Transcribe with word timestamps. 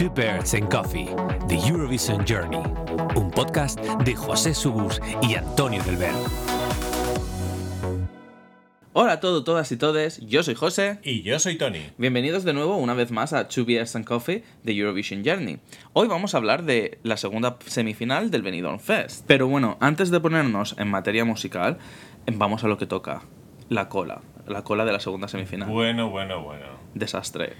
Two 0.00 0.08
Birds 0.08 0.54
and 0.54 0.66
Coffee, 0.70 1.10
The 1.46 1.58
Eurovision 1.58 2.24
Journey, 2.26 2.62
un 3.16 3.30
podcast 3.30 3.78
de 3.78 4.16
José 4.16 4.54
Subus 4.54 4.98
y 5.20 5.34
Antonio 5.34 5.82
del 5.82 5.98
Ver. 5.98 6.14
Hola 8.94 9.12
a 9.12 9.20
todos, 9.20 9.44
todas 9.44 9.70
y 9.72 9.76
todes, 9.76 10.18
yo 10.26 10.42
soy 10.42 10.54
José. 10.54 11.00
Y 11.02 11.20
yo 11.20 11.38
soy 11.38 11.58
Tony. 11.58 11.82
Bienvenidos 11.98 12.44
de 12.44 12.54
nuevo 12.54 12.76
una 12.76 12.94
vez 12.94 13.10
más 13.10 13.34
a 13.34 13.48
Two 13.48 13.66
Beers 13.66 13.94
and 13.94 14.06
Coffee 14.06 14.42
de 14.62 14.72
Eurovision 14.72 15.22
Journey. 15.22 15.58
Hoy 15.92 16.08
vamos 16.08 16.32
a 16.32 16.38
hablar 16.38 16.62
de 16.62 16.98
la 17.02 17.18
segunda 17.18 17.58
semifinal 17.66 18.30
del 18.30 18.40
Benidorm 18.40 18.78
Fest. 18.78 19.26
Pero 19.26 19.48
bueno, 19.48 19.76
antes 19.80 20.10
de 20.10 20.18
ponernos 20.18 20.76
en 20.78 20.88
materia 20.88 21.26
musical, 21.26 21.76
vamos 22.26 22.64
a 22.64 22.68
lo 22.68 22.78
que 22.78 22.86
toca. 22.86 23.24
La 23.68 23.90
cola. 23.90 24.22
La 24.46 24.64
cola 24.64 24.86
de 24.86 24.92
la 24.92 25.00
segunda 25.00 25.28
semifinal. 25.28 25.68
Bueno, 25.68 26.08
bueno, 26.08 26.42
bueno. 26.42 26.64
Desastre. 26.94 27.52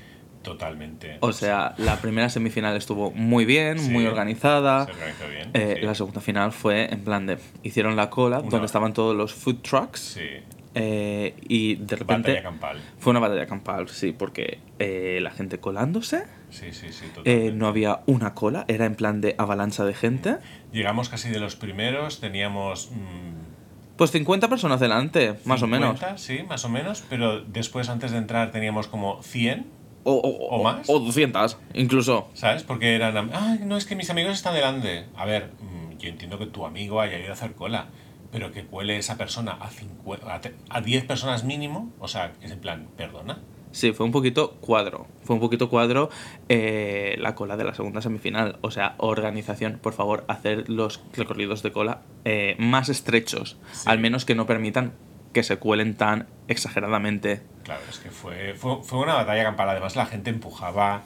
Totalmente. 0.42 1.18
O 1.20 1.32
sea, 1.32 1.74
la 1.78 1.96
primera 2.00 2.28
semifinal 2.30 2.76
estuvo 2.76 3.10
muy 3.10 3.44
bien, 3.44 3.78
Sí, 3.78 3.90
muy 3.90 4.06
organizada. 4.06 4.86
se 4.86 4.92
organizó 4.92 5.28
bien, 5.28 5.50
Eh, 5.52 5.76
sí. 5.80 5.86
La 5.86 5.94
segunda 5.94 6.20
final 6.20 6.52
fue 6.52 6.92
en 6.92 7.00
plan 7.04 7.26
de. 7.26 7.38
Hicieron 7.62 7.94
la 7.96 8.08
cola 8.10 8.38
Una- 8.40 8.48
donde 8.50 8.66
estaban 8.66 8.92
todos 8.94 9.14
los 9.16 9.34
food 9.34 9.56
trucks. 9.62 10.00
Sí. 10.00 10.26
eh, 10.74 11.34
y 11.48 11.74
de 11.74 11.96
repente. 11.96 12.30
Batalla 12.30 12.42
campal. 12.44 12.80
Fue 13.00 13.10
una 13.10 13.18
batalla 13.18 13.44
campal, 13.46 13.88
sí, 13.88 14.12
porque 14.16 14.60
eh, 14.78 15.18
la 15.20 15.32
gente 15.32 15.58
colándose. 15.58 16.22
Sí, 16.50 16.72
sí, 16.72 16.92
sí, 16.92 17.06
totalmente. 17.14 17.52
no 17.52 17.66
había 17.66 18.00
una 18.06 18.34
cola, 18.34 18.64
era 18.68 18.84
en 18.86 18.94
plan 18.94 19.20
de 19.20 19.34
avalancha 19.36 19.84
de 19.84 19.94
gente. 19.94 20.36
Llegamos 20.72 21.08
casi 21.08 21.28
de 21.28 21.40
los 21.40 21.56
primeros, 21.56 22.20
teníamos... 22.20 22.90
mm, 22.92 23.96
Pues 23.96 24.12
50 24.12 24.48
personas 24.48 24.78
delante, 24.80 25.34
más 25.44 25.60
o 25.62 25.66
menos. 25.66 25.98
50, 25.98 26.18
Sí, 26.18 26.40
más 26.48 26.64
o 26.64 26.68
menos, 26.68 27.02
pero 27.10 27.40
después 27.40 27.88
antes 27.88 28.12
de 28.12 28.18
entrar 28.18 28.50
teníamos 28.52 28.86
como 28.86 29.22
100, 29.24 29.66
O, 30.04 30.12
o- 30.14 30.56
¿O 30.56 30.62
más? 30.62 30.88
O 30.88 30.98
200, 30.98 31.58
incluso. 31.74 32.28
¿sabes? 32.34 32.62
Porque 32.62 32.94
eran... 32.94 33.30
Ay, 33.34 33.60
no, 33.64 33.76
es 33.76 33.84
que 33.84 33.96
mis 33.96 34.08
amigos 34.10 34.32
están 34.32 34.54
delante. 34.54 35.04
A 35.16 35.24
ver, 35.26 35.50
mm, 35.60 35.98
yo 35.98 36.08
entiendo 36.08 36.38
que 36.38 36.46
tu 36.46 36.64
amigo 36.64 37.00
haya 37.00 37.18
ido 37.18 37.30
a 37.30 37.32
hacer 37.34 37.52
cola, 37.52 37.86
pero 38.32 38.50
que 38.52 38.64
cuele 38.64 38.96
esa 38.96 39.16
persona 39.18 39.52
a, 39.60 39.68
50, 39.68 40.26
a 40.34 40.40
a 40.70 40.80
10 40.80 41.04
personas 41.04 41.44
mínimo, 41.44 41.92
o 41.98 42.08
sea, 42.08 42.32
es 42.42 42.50
en 42.50 42.60
plan, 42.60 42.88
perdona. 42.96 43.38
Sí, 43.72 43.92
fue 43.92 44.04
un 44.06 44.10
poquito 44.10 44.52
cuadro. 44.60 45.06
Fue 45.22 45.34
un 45.34 45.40
poquito 45.40 45.68
cuadro 45.70 46.10
eh, 46.48 47.14
la 47.20 47.36
cola 47.36 47.56
de 47.56 47.62
la 47.64 47.72
segunda 47.74 48.02
semifinal. 48.02 48.58
O 48.62 48.70
sea, 48.72 48.94
organización, 48.98 49.78
por 49.80 49.92
favor, 49.92 50.24
hacer 50.26 50.68
los 50.68 51.00
recorridos 51.12 51.62
de 51.62 51.70
cola 51.70 52.02
eh, 52.24 52.56
más 52.58 52.88
estrechos. 52.88 53.58
Sí. 53.72 53.84
Al 53.88 54.00
menos 54.00 54.24
que 54.24 54.34
no 54.34 54.46
permitan 54.46 54.92
que 55.32 55.42
se 55.42 55.56
cuelen 55.58 55.94
tan 55.94 56.26
exageradamente. 56.48 57.42
Claro, 57.64 57.80
es 57.88 57.98
que 57.98 58.10
fue, 58.10 58.54
fue, 58.54 58.82
fue 58.82 58.98
una 58.98 59.14
batalla 59.14 59.44
campal. 59.44 59.68
Además, 59.68 59.96
la 59.96 60.06
gente 60.06 60.30
empujaba. 60.30 61.02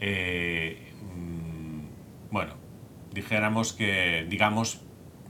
eh, 0.00 0.92
mm, 1.14 1.80
bueno, 2.30 2.54
dijéramos 3.12 3.72
que. 3.72 4.26
Digamos 4.28 4.80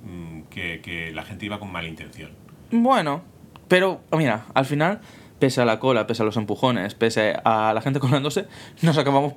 mm, 0.05 0.43
que, 0.51 0.81
que 0.81 1.11
la 1.13 1.23
gente 1.25 1.47
iba 1.47 1.59
con 1.59 1.73
mala 1.73 1.89
intención. 1.89 2.31
Bueno, 2.71 3.23
pero 3.69 4.01
mira, 4.13 4.47
al 4.55 4.67
final, 4.67 5.01
pese 5.39 5.61
a 5.63 5.65
la 5.65 5.79
cola, 5.79 6.07
pese 6.07 6.23
a 6.23 6.27
los 6.27 6.37
empujones, 6.37 6.95
pese 6.95 7.35
a 7.45 7.73
la 7.75 7.81
gente 7.81 7.99
colándose, 8.01 8.47
nos 8.83 8.99
acabamos 8.99 9.35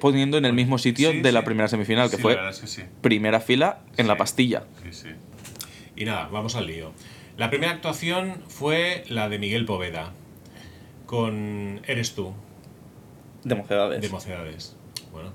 poniendo 0.00 0.36
en 0.36 0.44
el 0.44 0.52
mismo 0.52 0.78
sitio 0.78 1.12
Sí, 1.12 1.20
de 1.20 1.32
la 1.32 1.44
primera 1.44 1.68
semifinal, 1.68 2.10
que 2.10 2.16
Sí, 2.16 2.22
fue 2.22 2.36
es 2.48 2.60
que 2.76 2.84
primera 3.00 3.40
fila 3.40 3.80
en 3.96 4.06
la 4.06 4.16
pastilla. 4.16 4.64
Sí, 4.82 4.92
sí. 4.92 5.08
Y 5.96 6.04
nada, 6.04 6.28
vamos 6.28 6.56
al 6.56 6.66
lío. 6.66 6.92
La 7.36 7.50
primera 7.50 7.72
actuación 7.72 8.42
fue 8.48 9.04
la 9.08 9.28
de 9.28 9.38
Miguel 9.38 9.64
Poveda. 9.64 10.12
Con 11.06 11.80
Eres 11.86 12.14
tú, 12.14 12.32
De 13.42 13.54
mocedades. 13.54 14.00
de 14.00 14.08
Mocedades. 14.08 14.76
Bueno, 15.12 15.32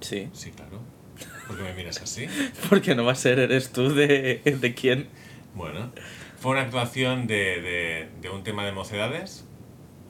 sí. 0.00 0.28
sí, 0.32 0.50
claro. 0.52 0.80
¿Por 1.46 1.56
qué 1.56 1.62
me 1.64 1.74
miras 1.74 2.00
así? 2.00 2.26
Porque 2.70 2.94
no 2.94 3.04
va 3.04 3.12
a 3.12 3.16
ser, 3.16 3.38
eres 3.38 3.72
tú 3.72 3.92
de, 3.94 4.40
de 4.44 4.74
quién. 4.74 5.08
Bueno, 5.54 5.90
fue 6.38 6.52
una 6.52 6.60
actuación 6.62 7.26
de, 7.26 7.60
de- 7.60 8.08
de 8.20 8.30
un 8.30 8.44
tema 8.44 8.64
de 8.64 8.72
mocedades 8.72 9.44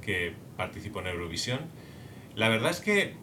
que 0.02 0.34
participó 0.56 1.00
en 1.00 1.06
Eurovisión. 1.08 1.60
La 2.34 2.48
verdad 2.48 2.70
es 2.70 2.80
que, 2.80 3.14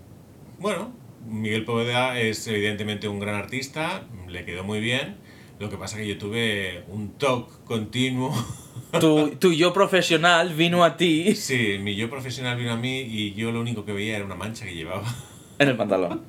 bueno, 0.57 0.91
Miguel 1.27 1.65
Poveda 1.65 2.19
es 2.19 2.47
evidentemente 2.47 3.07
un 3.07 3.19
gran 3.19 3.35
artista, 3.35 4.03
le 4.27 4.43
quedó 4.45 4.63
muy 4.63 4.79
bien. 4.79 5.17
Lo 5.59 5.69
que 5.69 5.77
pasa 5.77 5.97
que 5.97 6.07
yo 6.07 6.17
tuve 6.17 6.83
un 6.89 7.13
toque 7.17 7.53
continuo. 7.66 8.33
Tu, 8.99 9.31
tu 9.31 9.51
yo 9.51 9.73
profesional 9.73 10.53
vino 10.53 10.83
a 10.85 10.95
ti 10.95 11.35
Sí, 11.35 11.77
mi 11.79 11.95
yo 11.95 12.09
profesional 12.09 12.57
vino 12.57 12.71
a 12.71 12.77
mí 12.77 13.01
y 13.01 13.33
yo 13.33 13.51
lo 13.51 13.59
único 13.59 13.83
que 13.83 13.91
veía 13.91 14.16
era 14.16 14.25
una 14.25 14.35
mancha 14.35 14.66
que 14.66 14.73
llevaba. 14.73 15.03
en 15.59 15.69
el 15.69 15.75
pantalón. 15.75 16.21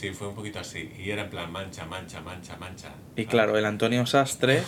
Sí, 0.00 0.10
fue 0.12 0.28
un 0.28 0.34
poquito 0.34 0.58
así. 0.58 0.90
Y 0.98 1.10
era 1.10 1.24
en 1.24 1.30
plan 1.30 1.52
mancha, 1.52 1.84
mancha, 1.84 2.22
mancha, 2.22 2.56
mancha. 2.56 2.88
Y 3.16 3.26
claro, 3.26 3.58
el 3.58 3.66
Antonio 3.66 4.06
Sastre 4.06 4.62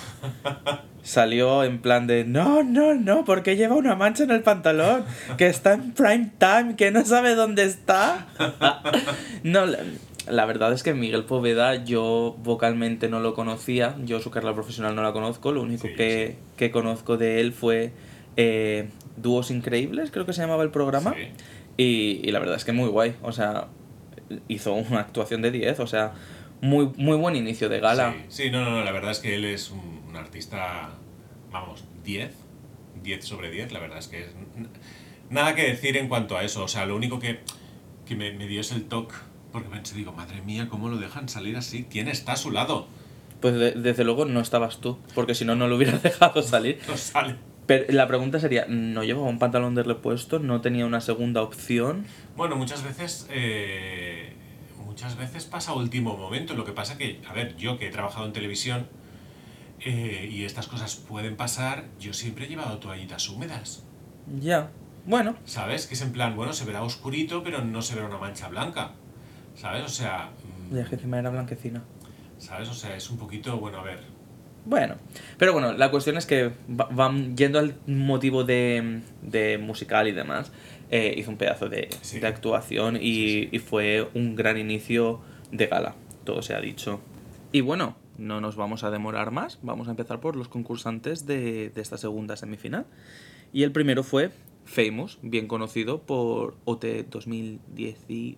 salió 1.03 1.65
en 1.65 1.81
plan 1.81 2.07
de 2.07 2.25
no, 2.25 2.63
no, 2.63 2.95
no, 2.95 3.25
porque 3.25 3.57
lleva 3.57 3.75
una 3.75 3.95
mancha 3.95 4.25
en 4.25 4.31
el 4.31 4.43
pantalón, 4.43 5.07
que 5.39 5.47
está 5.47 5.73
en 5.73 5.93
prime 5.93 6.33
time, 6.39 6.77
que 6.77 6.91
no 6.91 7.05
sabe 7.07 7.35
dónde 7.35 7.65
está. 7.65 8.27
No, 9.43 9.65
la, 10.29 10.45
verdad 10.45 10.73
es 10.73 10.83
que 10.83 10.95
Miguel 10.95 11.25
Poveda 11.25 11.85
yo 11.85 12.37
vocalmente 12.43 13.09
no 13.09 13.21
lo 13.21 13.35
conocía, 13.35 13.97
yo 14.05 14.21
su 14.21 14.31
carrera 14.31 14.55
profesional 14.55 14.95
no 14.95 15.03
la 15.03 15.13
conozco, 15.13 15.53
lo 15.53 15.63
único 15.63 15.89
Sí, 15.89 15.95
que, 15.95 16.37
que 16.57 16.71
conozco 16.71 17.17
de 17.17 17.41
él 17.41 17.53
fue 17.53 17.93
eh, 18.37 18.89
Dúos 19.17 19.51
Increíbles, 19.51 20.11
creo 20.11 20.27
que 20.27 20.33
se 20.33 20.43
llamaba 20.43 20.63
el 20.63 20.71
programa. 20.71 21.15
Sí. 21.15 21.29
Y, 21.77 22.21
y 22.23 22.31
la 22.33 22.39
verdad 22.39 22.57
es 22.57 22.65
que 22.65 22.73
muy 22.73 22.89
guay, 22.89 23.15
o 23.23 23.33
sea, 23.33 23.69
hizo 24.49 24.75
una 24.75 25.01
actuación 25.01 25.43
de 25.43 25.51
10, 25.51 25.81
o 25.81 25.87
sea, 25.87 26.13
muy, 26.61 26.91
muy 26.97 27.17
buen 27.17 27.37
inicio 27.37 27.69
de 27.69 27.81
gala. 27.81 28.15
Sí, 28.29 28.51
no, 28.51 28.65
no, 28.65 28.85
la 28.85 28.93
verdad 28.93 29.11
es 29.11 29.19
que 29.19 29.35
él 29.35 29.45
es 29.45 29.71
un, 29.71 30.03
un 30.09 30.17
artista, 30.17 30.91
vamos, 31.51 31.85
10, 32.05 32.33
10 33.03 33.25
sobre 33.25 33.51
10, 33.51 33.73
la 33.73 33.81
verdad 33.81 33.99
es 33.99 34.09
que 34.09 34.21
es... 34.21 34.29
Nada 35.31 35.55
que 35.55 35.63
decir 35.63 35.97
en 35.97 36.09
cuanto 36.09 36.37
a 36.37 36.45
eso, 36.45 36.63
o 36.63 36.69
sea, 36.69 36.85
lo 36.85 36.95
único 36.95 37.19
que, 37.19 37.41
que 38.07 38.15
me, 38.15 38.33
me 38.33 38.47
dio 38.47 38.61
es 38.61 38.71
el 38.73 38.85
toque, 38.85 39.15
porque 39.53 39.69
pensé, 39.69 39.95
digo, 39.95 40.13
madre 40.13 40.41
mía, 40.43 40.69
¿cómo 40.69 40.89
lo 40.89 40.97
dejan 40.97 41.29
salir 41.29 41.57
así? 41.57 41.85
¿Quién 41.91 42.09
está 42.09 42.33
a 42.33 42.37
su 42.37 42.51
lado? 42.51 42.87
Pues 43.41 43.55
de- 43.55 43.73
desde 43.73 44.05
luego 44.05 44.25
no 44.25 44.41
estabas 44.41 44.79
tú, 44.79 44.99
porque 45.15 45.35
si 45.35 45.45
no, 45.45 45.55
no 45.57 45.69
lo 45.69 45.77
hubieras 45.77 46.03
dejado 46.03 46.43
salir. 46.43 46.81
No 46.89 46.97
sale. 46.97 47.37
Pero 47.67 47.93
la 47.93 48.09
pregunta 48.09 48.41
sería, 48.41 48.67
¿no 48.69 49.05
llevaba 49.05 49.29
un 49.29 49.39
pantalón 49.39 49.75
de 49.75 49.83
repuesto? 49.85 50.39
¿No 50.39 50.61
tenía 50.61 50.85
una 50.87 51.01
segunda 51.01 51.43
opción? 51.43 52.07
Bueno, 52.37 52.57
muchas 52.57 52.83
veces, 52.83 53.27
eh, 53.31 54.33
muchas 54.85 55.17
veces 55.17 55.45
pasa 55.45 55.71
a 55.71 55.75
último 55.75 56.17
momento. 56.17 56.55
Lo 56.55 56.65
que 56.65 56.73
pasa 56.73 56.99
que, 56.99 57.21
a 57.29 57.33
ver, 57.33 57.57
yo 57.57 57.79
que 57.79 57.87
he 57.87 57.91
trabajado 57.91 58.27
en 58.27 58.33
televisión 58.33 58.87
eh, 59.81 60.29
y 60.31 60.45
estas 60.45 60.67
cosas 60.67 60.97
pueden 60.97 61.37
pasar, 61.37 61.85
yo 62.01 62.13
siempre 62.13 62.47
he 62.47 62.49
llevado 62.49 62.79
toallitas 62.79 63.29
húmedas. 63.29 63.85
Ya, 64.41 64.71
bueno, 65.05 65.35
¿Sabes? 65.45 65.87
Que 65.87 65.95
es 65.95 66.03
en 66.03 66.13
plan, 66.13 66.37
bueno, 66.37 66.53
se 66.53 66.65
verá 66.65 66.83
oscurito, 66.85 67.43
pero 67.43 67.65
no 67.65 67.83
se 67.83 67.95
verá 67.97 68.07
una 68.07 68.19
mancha 68.19 68.49
blanca. 68.49 68.93
¿Sabes? 69.55 69.85
O 69.85 69.89
sea, 69.89 70.31
mm, 70.71 70.77
ya 70.77 70.85
que 70.85 70.95
encima 70.97 71.19
era 71.19 71.31
blanquecina. 71.31 71.83
¿sabes? 72.39 72.69
O 72.69 72.75
sea, 72.75 72.97
es 72.97 73.09
un 73.11 73.19
poquito, 73.19 73.57
bueno, 73.59 73.79
a 73.79 73.83
ver. 73.85 74.01
Bueno, 74.65 74.97
pero 75.39 75.53
bueno, 75.53 75.73
la 75.73 75.91
cuestión 75.91 76.17
es 76.17 76.27
que 76.27 76.51
va- 76.69 76.89
van 76.91 77.37
yendo 77.37 77.59
al 77.59 77.75
motivo 77.87 78.43
de, 78.45 79.01
de 79.23 79.59
musical 79.59 80.09
y 80.09 80.13
demás. 80.13 80.51
eh, 80.95 81.15
hizo 81.17 81.31
un 81.31 81.39
pedazo 81.39 81.69
de, 81.71 81.89
Sí. 82.03 82.19
de 82.21 82.27
actuación 82.27 82.97
y, 82.97 83.01
Sí, 83.01 83.43
sí. 83.45 83.49
y 83.53 83.59
fue 83.61 84.09
un 84.15 84.37
gran 84.37 84.59
inicio 84.59 85.21
de 85.51 85.67
gala, 85.67 85.95
todo 86.25 86.43
se 86.43 86.55
ha 86.55 86.61
dicho. 86.61 87.01
Y 87.51 87.63
bueno, 87.63 87.97
no 88.19 88.43
nos 88.43 88.57
vamos 88.57 88.85
a 88.85 88.91
demorar 88.91 89.31
más, 89.31 89.59
vamos 89.63 89.89
a 89.89 89.93
empezar 89.93 90.21
por 90.21 90.37
los 90.37 90.49
concursantes 90.49 91.25
de, 91.27 91.71
de 91.71 91.81
esta 91.81 91.97
segunda 91.97 92.37
semifinal. 92.37 92.85
Y 93.55 93.63
el 93.63 93.73
primero 93.73 94.03
fue 94.03 94.33
Famous, 94.67 95.19
bien 95.23 95.47
conocido 95.49 96.03
por 96.03 96.57
OT 96.67 97.05
2018, 97.11 98.37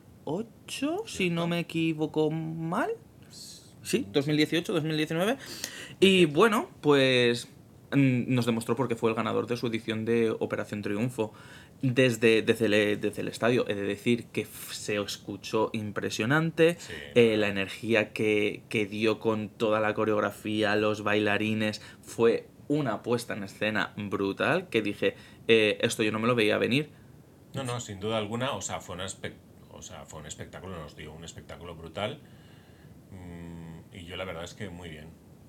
si 1.06 1.30
no 1.30 1.46
me 1.46 1.60
equivoco 1.60 2.30
mal. 2.30 2.90
Sí, 3.82 4.06
2018, 4.10 4.72
2019. 4.72 5.36
Y 6.00 6.24
bueno, 6.26 6.70
pues 6.80 7.48
mm, 7.92 8.34
nos 8.34 8.46
demostró 8.46 8.76
porque 8.76 8.96
fue 8.96 9.10
el 9.10 9.16
ganador 9.16 9.46
de 9.46 9.56
su 9.56 9.66
edición 9.66 10.04
de 10.04 10.30
Operación 10.30 10.82
Triunfo. 10.82 11.32
Desde, 11.82 12.40
desde, 12.40 12.64
el, 12.66 13.00
desde 13.00 13.20
el 13.20 13.28
estadio, 13.28 13.68
he 13.68 13.74
de 13.74 13.82
decir 13.82 14.26
que 14.26 14.46
se 14.70 14.96
escuchó 14.96 15.68
impresionante. 15.74 16.76
Sí. 16.78 16.94
Eh, 17.14 17.36
la 17.36 17.48
energía 17.48 18.14
que, 18.14 18.62
que 18.70 18.86
dio 18.86 19.18
con 19.18 19.50
toda 19.50 19.80
la 19.80 19.92
coreografía, 19.92 20.76
los 20.76 21.02
bailarines, 21.02 21.82
fue 22.00 22.48
una 22.68 23.02
puesta 23.02 23.34
en 23.34 23.44
escena 23.44 23.92
brutal. 23.98 24.68
Que 24.70 24.80
dije, 24.80 25.14
eh, 25.46 25.76
esto 25.82 26.02
yo 26.02 26.10
no 26.10 26.18
me 26.18 26.26
lo 26.26 26.34
veía 26.34 26.56
venir. 26.56 26.90
No, 27.52 27.62
no, 27.62 27.78
sin 27.80 28.00
duda 28.00 28.18
alguna, 28.18 28.52
o 28.52 28.62
sea, 28.62 28.80
fue, 28.80 28.96
una 28.96 29.04
o 29.06 29.08
sea, 29.84 30.04
fue 30.06 30.20
un 30.20 30.26
espectáculo, 30.26 30.76
nos 30.78 30.96
dio 30.96 31.12
un 31.12 31.24
espectáculo 31.24 31.74
brutal. 31.76 32.18
Mm, 33.12 33.96
y 33.96 34.04
yo 34.04 34.16
la 34.16 34.24
verdad 34.24 34.44
es 34.44 34.54
que 34.54 34.68
muy 34.70 34.88
bien. 34.88 35.06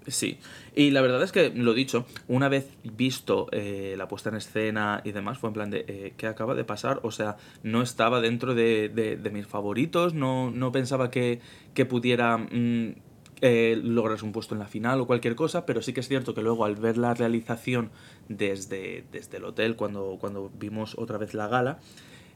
Sí, 0.08 0.38
y 0.76 0.92
la 0.92 1.02
verdad 1.02 1.24
es 1.24 1.32
que, 1.32 1.50
lo 1.50 1.74
dicho, 1.74 2.06
una 2.28 2.48
vez 2.48 2.70
visto 2.84 3.48
eh, 3.52 3.96
la 3.98 4.08
puesta 4.08 4.30
en 4.30 4.36
escena 4.36 5.02
y 5.04 5.12
demás, 5.14 5.40
fue 5.40 5.50
en 5.50 5.54
plan 5.56 5.72
de, 5.72 5.84
eh, 5.88 6.14
¿qué 6.16 6.28
acaba 6.28 6.54
de 6.54 6.64
pasar? 6.64 7.00
O 7.02 7.10
sea, 7.10 7.38
no 7.64 7.82
estaba 7.82 8.22
dentro 8.22 8.54
de, 8.54 8.90
de- 8.90 9.18
de 9.18 9.30
mis 9.32 9.48
favoritos, 9.48 10.14
no, 10.14 10.52
no 10.52 10.72
pensaba 10.72 11.10
que, 11.10 11.40
que 11.74 11.86
pudiera 11.88 12.38
mm, 12.38 12.94
eh, 13.42 13.82
un 14.22 14.32
puesto 14.32 14.54
en 14.54 14.60
la 14.60 14.68
final 14.68 15.02
o 15.02 15.08
cualquier 15.08 15.36
cosa, 15.36 15.66
pero 15.66 15.82
sí 15.82 15.92
que 15.92 16.02
es 16.02 16.08
cierto 16.08 16.36
que 16.36 16.44
luego 16.44 16.66
al 16.66 16.76
ver 16.76 16.98
la 16.98 17.16
realización 17.16 17.90
desde, 18.30 19.06
desde 19.12 19.38
el 19.38 19.46
hotel, 19.46 19.76
cuando, 19.76 20.18
cuando 20.20 20.52
vimos 20.60 20.96
otra 21.00 21.18
vez 21.18 21.34
la 21.34 21.48
gala, 21.48 21.80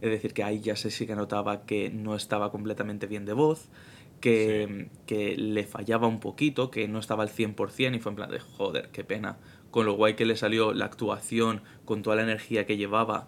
es 0.01 0.09
decir, 0.09 0.33
que 0.33 0.43
ahí 0.43 0.59
ya 0.61 0.75
se 0.75 0.91
sí 0.91 1.05
que 1.07 1.15
notaba 1.15 1.65
que 1.65 1.89
no 1.89 2.15
estaba 2.15 2.51
completamente 2.51 3.07
bien 3.07 3.25
de 3.25 3.33
voz, 3.33 3.69
que, 4.21 4.89
que 5.05 5.35
le 5.37 5.63
fallaba 5.63 6.07
un 6.07 6.19
poquito, 6.19 6.71
que 6.71 6.87
no 6.87 6.99
estaba 6.99 7.23
al 7.23 7.29
100% 7.29 7.95
y 7.95 7.99
fue 7.99 8.11
en 8.11 8.15
plan 8.17 8.29
de 8.31 8.39
joder, 8.39 8.89
qué 8.91 9.03
pena. 9.03 9.37
Con 9.71 9.85
lo 9.85 9.93
guay 9.93 10.15
que 10.15 10.25
le 10.25 10.35
salió 10.35 10.73
la 10.73 10.85
actuación, 10.85 11.61
con 11.85 12.01
toda 12.01 12.15
la 12.17 12.23
energía 12.23 12.65
que 12.65 12.75
llevaba 12.77 13.27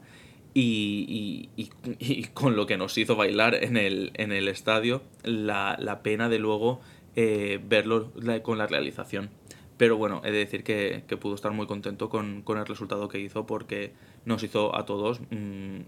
y, 0.53 1.50
y- 1.56 1.63
y- 1.63 1.71
y 2.00 2.23
con 2.25 2.56
lo 2.56 2.65
que 2.65 2.77
nos 2.77 2.97
hizo 2.97 3.15
bailar 3.15 3.56
en 3.56 3.77
el, 3.77 4.12
en 4.15 4.31
el 4.31 4.47
estadio, 4.47 5.01
la, 5.24 5.77
la 5.79 6.03
pena 6.03 6.27
de 6.29 6.39
luego 6.39 6.81
eh, 7.15 7.59
verlo 7.63 8.12
con 8.44 8.57
la 8.57 8.67
realización. 8.67 9.29
Pero 9.77 9.97
bueno, 9.97 10.21
he 10.24 10.31
de 10.31 10.38
decir 10.39 10.63
que, 10.63 11.03
que 11.07 11.17
pudo 11.17 11.35
estar 11.35 11.51
muy 11.53 11.67
contento 11.67 12.09
con, 12.09 12.41
con 12.44 12.57
el 12.57 12.65
resultado 12.65 13.07
que 13.07 13.19
hizo 13.19 13.45
porque 13.47 13.94
nos 14.25 14.44
hizo 14.44 14.75
a 14.75 14.85
todos 14.85 15.21
mm, 15.31 15.79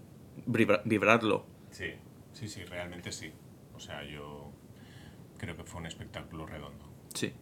vibra- 0.46 0.82
vibrarlo. 0.84 1.46
Sí, 1.70 1.92
sí, 2.32 2.48
sí, 2.48 2.64
realmente 2.64 3.12
sí. 3.12 3.32
O 3.74 3.80
sea, 3.80 4.04
yo 4.04 4.50
creo 5.38 5.56
que 5.56 5.64
fue 5.64 5.80
un 5.80 5.86
espectáculo 5.86 6.46
redondo. 6.46 6.84
Sí. 7.14 7.32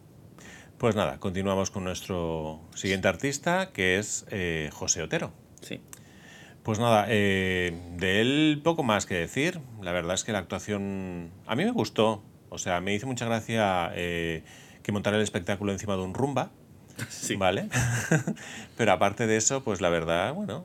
Pues 0.77 0.95
nada, 0.95 1.19
continuamos 1.19 1.71
con 1.71 1.83
nuestro 1.83 2.59
siguiente 2.75 3.07
artista, 3.07 3.71
que 3.71 3.97
es 3.99 4.25
eh, 4.31 4.69
José 4.73 5.01
Otero. 5.03 5.31
Sí. 5.61 5.81
Pues 6.63 6.79
nada, 6.79 7.05
eh, 7.09 7.77
de 7.97 8.21
él 8.21 8.61
poco 8.63 8.83
más 8.83 9.05
que 9.05 9.15
decir. 9.15 9.59
La 9.81 9.91
verdad 9.91 10.15
es 10.15 10.23
que 10.23 10.31
la 10.31 10.39
actuación 10.39 11.31
a 11.45 11.55
mí 11.55 11.63
me 11.65 11.71
gustó. 11.71 12.23
O 12.49 12.57
sea, 12.57 12.81
me 12.81 12.93
hizo 12.93 13.07
mucha 13.07 13.25
gracia 13.25 13.91
eh, 13.95 14.43
que 14.81 14.91
montara 14.91 15.17
el 15.17 15.23
espectáculo 15.23 15.71
encima 15.71 15.95
de 15.95 16.01
un 16.03 16.13
rumba. 16.13 16.51
Sí. 17.09 17.35
¿Vale? 17.35 17.69
Pero 18.77 18.91
aparte 18.91 19.25
de 19.27 19.37
eso, 19.37 19.63
pues 19.63 19.81
la 19.81 19.89
verdad, 19.89 20.33
bueno, 20.33 20.63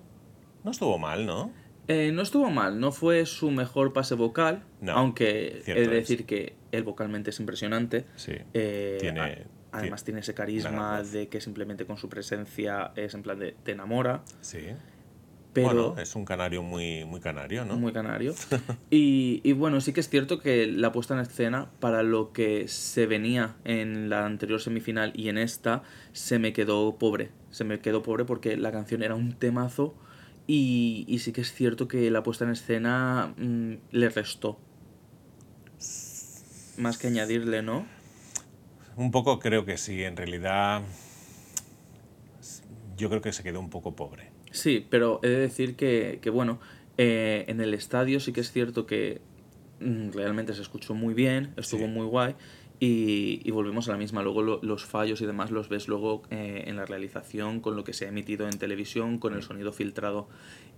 no 0.65 0.71
estuvo 0.71 0.99
mal, 0.99 1.25
¿no? 1.27 1.51
Eh, 1.89 2.13
no 2.13 2.21
estuvo 2.23 2.51
mal, 2.51 2.79
no 2.81 2.93
fue 2.93 3.25
su 3.25 3.51
mejor 3.51 3.93
pase 3.95 4.15
vocal, 4.15 4.63
No, 4.81 4.93
aunque 4.93 5.63
he 5.67 5.73
de 5.75 5.83
es. 5.85 5.91
decir 5.91 6.27
que 6.27 6.55
él 6.71 6.83
vocalmente 6.85 7.31
es 7.31 7.41
impresionante. 7.41 8.05
Sí. 8.17 8.33
Eh, 8.55 8.99
Tiene- 9.01 9.21
a- 9.21 9.39
además 9.73 10.05
tiene 10.05 10.21
ese 10.21 10.35
carisma 10.35 11.03
de 11.03 11.29
que 11.29 11.41
simplemente 11.41 11.87
con 11.87 11.97
su 11.97 12.09
presencia 12.11 12.93
es 12.95 13.15
en 13.15 13.23
plan 13.23 13.39
de 13.39 13.57
te 13.63 13.73
enamora, 13.73 14.23
Sí. 14.43 14.59
pero 15.55 15.67
Bueno, 15.93 15.95
es 15.99 16.15
un 16.15 16.27
canario 16.27 16.63
muy, 16.63 17.07
muy 17.07 17.21
canario, 17.21 17.65
¿no? 17.65 17.77
muy 17.79 17.93
canario. 17.93 18.35
Y, 18.91 19.41
y 19.43 19.53
bueno, 19.53 19.81
sí 19.81 19.95
que 19.95 20.01
es 20.01 20.11
cierto 20.11 20.41
que 20.41 20.67
la 20.67 20.93
puesta 20.93 21.15
en 21.15 21.21
escena, 21.21 21.71
para 21.81 22.03
lo 22.03 22.33
que 22.33 22.69
se 22.69 23.07
venía 23.07 23.57
en 23.65 24.11
la 24.11 24.27
anterior 24.27 24.61
semifinal 24.61 25.13
y 25.17 25.31
en 25.31 25.39
esta, 25.39 25.83
se 26.13 26.39
me 26.39 26.53
quedó 26.53 26.97
pobre. 26.99 27.31
Se 27.51 27.65
me 27.65 27.81
quedó 27.81 28.03
pobre 28.03 28.27
porque 28.27 28.59
la 28.59 28.73
canción 28.73 29.03
era 29.03 29.15
un 29.15 29.33
temazo 29.39 29.95
y, 30.49 31.05
y 31.07 31.19
sí 31.21 31.33
que 31.33 31.43
es 31.43 31.53
cierto 31.53 31.87
que 31.87 32.11
la 32.11 32.25
puesta 32.25 32.45
en 32.45 32.51
escena 32.51 33.33
mm, 33.37 33.75
le 33.93 34.09
restó. 34.09 34.59
Más 36.79 36.99
que 36.99 37.07
añadirle, 37.09 37.63
¿no? 37.63 37.87
Un 38.97 39.11
poco 39.13 39.39
creo 39.39 39.65
que 39.65 39.77
sí, 39.79 40.03
en 40.03 40.17
realidad 40.17 40.83
yo 42.97 43.09
creo 43.09 43.21
que 43.21 43.33
se 43.33 43.43
quedó 43.45 43.61
un 43.61 43.71
poco 43.71 43.95
pobre. 43.95 44.31
Sí, 44.51 44.85
pero 44.89 45.21
he 45.23 45.29
de 45.29 45.39
decir 45.39 45.77
que, 45.77 46.19
que, 46.23 46.31
bueno, 46.31 46.59
eh, 46.97 47.45
en 47.49 47.61
el 47.61 47.75
estadio 47.75 48.19
sí 48.19 48.33
que 48.33 48.41
es 48.41 48.51
cierto 48.51 48.87
que 48.87 49.21
mm, 49.81 50.11
realmente 50.13 50.55
se 50.55 50.63
escuchó 50.63 50.95
muy 50.95 51.15
bien, 51.15 51.53
estuvo 51.57 51.83
Sí. 51.83 51.87
muy 51.87 52.07
guay 52.07 52.35
y, 52.81 53.41
y 53.45 53.51
volvemos 53.51 53.89
a 53.89 53.93
la 53.93 53.99
misma. 53.99 54.23
Luego 54.23 54.43
lo- 54.43 54.61
los 54.63 54.85
fallos 54.85 55.21
y 55.21 55.27
demás 55.27 55.51
los 55.51 55.69
ves 55.69 55.89
luego 55.89 56.23
eh, 56.31 56.65
en 56.67 56.77
la 56.77 56.85
realización, 56.87 57.61
con 57.61 57.75
lo 57.77 57.85
que 57.85 57.93
se 57.93 58.07
ha 58.07 58.09
emitido 58.09 58.47
en 58.49 58.59
televisión, 58.59 59.19
con 59.19 59.35
el 59.35 59.43
sonido 59.43 59.73
filtrado 59.73 60.29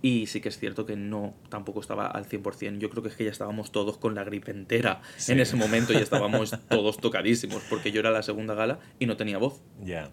y 0.01 0.25
sí 0.25 0.41
que 0.41 0.49
es 0.49 0.57
cierto 0.57 0.85
que 0.87 0.95
no, 0.95 1.35
tampoco 1.49 1.79
estaba 1.79 2.07
al 2.07 2.25
100%. 2.27 2.79
Yo 2.79 2.89
creo 2.89 3.03
que 3.03 3.09
es 3.09 3.15
que 3.15 3.23
ya 3.25 3.29
estábamos 3.31 3.71
todos 3.71 3.97
con 3.97 4.15
la 4.15 4.23
gripe 4.23 4.49
entera 4.51 5.01
Sí. 5.17 5.31
en 5.33 5.39
ese 5.39 5.55
momento 5.55 5.93
y 5.93 5.97
estábamos 5.97 6.55
todos 6.69 6.97
tocadísimos 6.97 7.61
porque 7.69 7.91
yo 7.91 7.99
era 7.99 8.09
la 8.09 8.23
segunda 8.23 8.55
gala 8.55 8.79
y 8.97 9.05
no 9.05 9.15
tenía 9.15 9.37
voz. 9.37 9.61
Ya, 9.83 10.09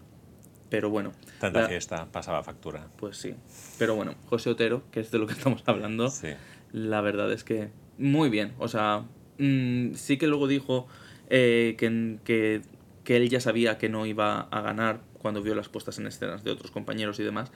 Pero 0.69 0.91
bueno, 0.91 1.11
tanta 1.39 1.61
la- 1.61 1.67
fiesta, 1.67 2.07
pasaba 2.11 2.43
factura. 2.43 2.87
pues 2.97 3.17
sí. 3.17 3.33
Pero 3.79 3.95
bueno, 3.95 4.13
José 4.27 4.51
Otero, 4.51 4.83
que 4.91 4.99
es 4.99 5.09
de 5.09 5.17
lo 5.17 5.25
que 5.25 5.33
estamos 5.33 5.63
hablando, 5.65 6.09
Sí. 6.11 6.27
la 6.71 7.01
verdad 7.01 7.31
es 7.33 7.43
que 7.43 7.71
muy 7.97 8.29
bien. 8.29 8.53
O 8.59 8.67
sea, 8.67 9.05
mm, 9.39 9.93
sí 9.95 10.17
que 10.19 10.27
luego 10.27 10.47
dijo 10.47 10.87
eh, 11.29 11.75
que, 11.77 12.17
que, 12.23 12.61
que 13.03 13.17
él 13.17 13.29
ya 13.29 13.39
sabía 13.39 13.77
que 13.77 13.89
no 13.89 14.05
iba 14.05 14.41
a 14.41 14.61
ganar 14.61 15.01
cuando 15.19 15.41
vio 15.41 15.55
las 15.55 15.69
puestas 15.69 15.97
en 15.99 16.07
escenas 16.07 16.43
de 16.43 16.51
otros 16.51 16.71
compañeros 16.71 17.19
y 17.19 17.23
demás. 17.23 17.51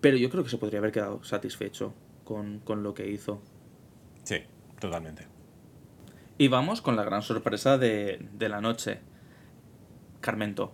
Pero 0.00 0.16
yo 0.16 0.30
creo 0.30 0.44
que 0.44 0.50
se 0.50 0.58
podría 0.58 0.78
haber 0.78 0.92
quedado 0.92 1.22
satisfecho 1.24 1.94
con, 2.24 2.58
con 2.60 2.82
lo 2.82 2.94
que 2.94 3.08
hizo. 3.10 3.40
Sí, 4.24 4.36
totalmente. 4.78 5.26
Y 6.38 6.48
vamos 6.48 6.82
con 6.82 6.96
la 6.96 7.04
gran 7.04 7.22
sorpresa 7.22 7.78
de, 7.78 8.20
de 8.34 8.48
la 8.48 8.60
noche. 8.60 8.98
Carmento. 10.20 10.72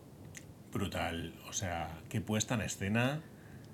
Brutal, 0.73 1.35
o 1.49 1.53
sea, 1.53 1.99
qué 2.09 2.21
puesta 2.21 2.55
en 2.55 2.63
escena. 2.63 3.21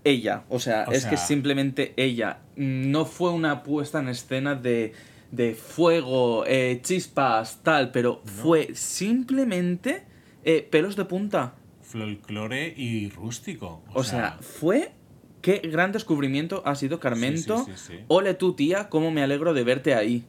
ella, 0.05 0.45
o 0.49 0.59
sea, 0.59 0.85
O 0.89 0.93
es 0.93 1.05
que 1.05 1.17
sea- 1.17 1.27
simplemente 1.27 1.95
ella. 1.97 2.41
No 2.57 3.05
fue 3.05 3.31
una 3.31 3.63
puesta 3.63 4.01
en 4.01 4.09
escena 4.09 4.55
de, 4.55 4.93
de 5.31 5.55
fuego, 5.55 6.45
eh, 6.47 6.81
chispas, 6.83 7.63
tal, 7.63 7.91
pero 7.91 8.23
fue 8.25 8.75
simplemente 8.75 10.07
eh, 10.45 10.67
pelos 10.71 10.97
de 10.97 11.05
punta. 11.05 11.55
Folclore 11.83 12.75
y 12.77 13.11
rústico. 13.11 13.83
O, 13.95 14.05
sea, 14.05 14.39
fue. 14.41 14.93
Qué 15.41 15.59
gran 15.59 15.93
descubrimiento 15.93 16.63
ha 16.67 16.75
sido 16.75 16.99
Carmento. 16.99 17.59
Sí, 17.59 17.73
sí, 17.77 17.79
sí, 17.79 17.93
sí. 17.99 18.05
Ole 18.09 18.35
tú, 18.35 18.55
tía, 18.55 18.89
cómo 18.89 19.11
me 19.11 19.23
alegro 19.23 19.55
de 19.55 19.63
verte 19.63 19.95
ahí. 19.95 20.25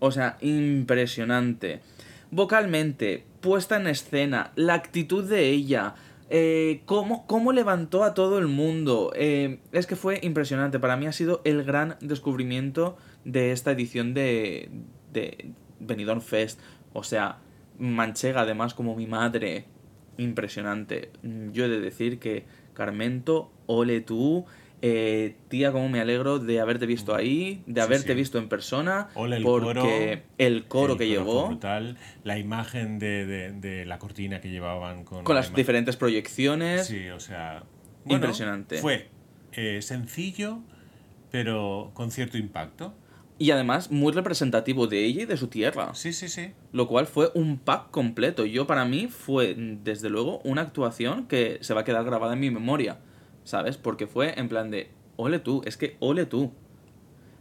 O 0.00 0.10
sea, 0.10 0.36
impresionante. 0.42 1.80
Vocalmente, 2.30 3.24
puesta 3.40 3.76
en 3.76 3.86
escena, 3.86 4.52
la 4.54 4.74
actitud 4.74 5.24
de 5.24 5.48
ella, 5.48 5.94
eh, 6.28 6.82
cómo, 6.84 7.26
cómo 7.26 7.52
levantó 7.52 8.04
a 8.04 8.12
todo 8.12 8.38
el 8.38 8.48
mundo. 8.48 9.12
eh, 9.16 9.60
es 9.72 9.86
que 9.86 9.96
fue 9.96 10.20
impresionante. 10.22 10.78
Para 10.78 10.96
mí 10.96 11.06
ha 11.06 11.12
sido 11.12 11.40
el 11.44 11.64
gran 11.64 11.96
descubrimiento 12.00 12.96
de 13.24 13.52
esta 13.52 13.72
edición 13.72 14.14
de, 14.14 14.68
de 15.12 15.50
Benidorm 15.80 16.20
Fest. 16.20 16.60
O 16.92 17.02
sea, 17.04 17.38
manchega 17.78 18.42
además 18.42 18.74
como 18.74 18.94
mi 18.96 19.06
madre. 19.06 19.64
Impresionante. 20.18 21.10
Mm, 21.22 21.50
Yo 21.50 21.64
he 21.64 21.68
de 21.68 21.80
decir 21.80 22.18
que 22.18 22.44
Carmento, 22.74 23.52
ole 23.66 24.00
tú. 24.00 24.44
eh, 24.86 25.36
tía, 25.48 25.72
cómo 25.72 25.88
me 25.88 25.98
alegro 26.00 26.38
de 26.38 26.60
haberte 26.60 26.84
visto 26.84 27.14
ahí, 27.14 27.62
de 27.66 27.80
haberte 27.80 28.08
sí. 28.08 28.14
visto 28.14 28.36
en 28.38 28.48
persona. 28.50 29.08
Ole 29.14 29.36
el 29.38 29.42
porque 29.42 29.72
coro, 29.72 29.82
el 30.36 30.64
coro 30.66 30.92
El 30.92 30.98
que 30.98 31.04
coro 31.08 31.24
llevó, 31.24 31.46
brutal. 31.48 31.96
La 32.22 32.38
imagen 32.38 32.98
de, 32.98 33.24
de- 33.24 33.52
de 33.52 33.86
la 33.86 33.98
cortina 33.98 34.40
que 34.42 34.50
llevaban 34.50 35.04
con, 35.04 35.24
con 35.24 35.34
la 35.34 35.40
las 35.40 35.54
diferentes 35.54 35.96
proyecciones. 35.96 36.86
Sí, 36.86 37.08
o 37.08 37.18
sea. 37.20 37.62
Impresionante. 38.06 38.76
Fue 38.78 39.08
eh, 39.52 39.80
sencillo, 39.80 40.58
pero 41.30 41.90
con 41.94 42.10
cierto 42.10 42.36
impacto. 42.36 42.94
Y 43.36 43.50
además 43.50 43.90
muy 43.90 44.12
representativo 44.12 44.86
de 44.86 45.04
ella 45.04 45.22
y 45.22 45.26
de 45.26 45.36
su 45.36 45.48
tierra. 45.48 45.92
Sí, 45.94 46.12
sí, 46.12 46.28
sí. 46.28 46.52
Lo 46.72 46.86
cual 46.86 47.06
fue 47.06 47.30
un 47.34 47.58
pack 47.58 47.90
completo. 47.90 48.46
Yo 48.46 48.66
para 48.66 48.84
mí 48.84 49.08
fue, 49.08 49.54
desde 49.58 50.08
luego, 50.08 50.40
una 50.44 50.62
actuación 50.62 51.26
que 51.26 51.58
se 51.60 51.74
va 51.74 51.80
a 51.80 51.84
quedar 51.84 52.04
grabada 52.04 52.34
en 52.34 52.40
mi 52.40 52.50
memoria. 52.50 52.98
¿Sabes? 53.42 53.76
Porque 53.76 54.06
fue 54.06 54.38
en 54.38 54.48
plan 54.48 54.70
de, 54.70 54.90
ole 55.16 55.38
tú, 55.40 55.62
es 55.66 55.76
que 55.76 55.96
ole 56.00 56.26
tú. 56.26 56.52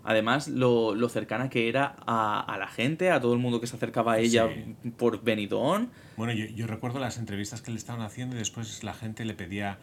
Además, 0.05 0.49
lo, 0.49 0.95
lo 0.95 1.07
cercana 1.07 1.49
que 1.49 1.69
era 1.69 1.95
a, 2.05 2.41
a 2.41 2.57
la 2.57 2.67
gente, 2.67 3.09
a 3.09 3.21
todo 3.21 3.31
el 3.33 3.39
mundo 3.39 3.61
que 3.61 3.67
se 3.67 3.77
acercaba 3.77 4.13
a 4.13 4.19
ella 4.19 4.49
Sí. 4.53 4.91
por 4.97 5.23
Benidorm. 5.23 5.89
Bueno, 6.17 6.33
yo, 6.33 6.45
yo 6.47 6.67
recuerdo 6.67 6.99
las 6.99 7.17
entrevistas 7.17 7.61
que 7.61 7.71
le 7.71 7.77
estaban 7.77 8.01
haciendo 8.01 8.35
y 8.35 8.39
después 8.39 8.83
la 8.83 8.93
gente 8.93 9.23
le 9.23 9.33
pedía. 9.33 9.77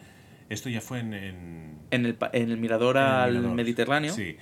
Esto 0.49 0.69
ya 0.69 0.81
fue 0.81 0.99
en. 0.99 1.13
en- 1.15 1.79
En 1.89 2.05
el, 2.05 2.17
en 2.33 2.51
el 2.51 2.57
mirador 2.57 2.97
en 2.97 3.01
el 3.03 3.07
al 3.09 3.31
mirador. 3.33 3.55
Mediterráneo. 3.55 4.13
Sí. 4.13 4.35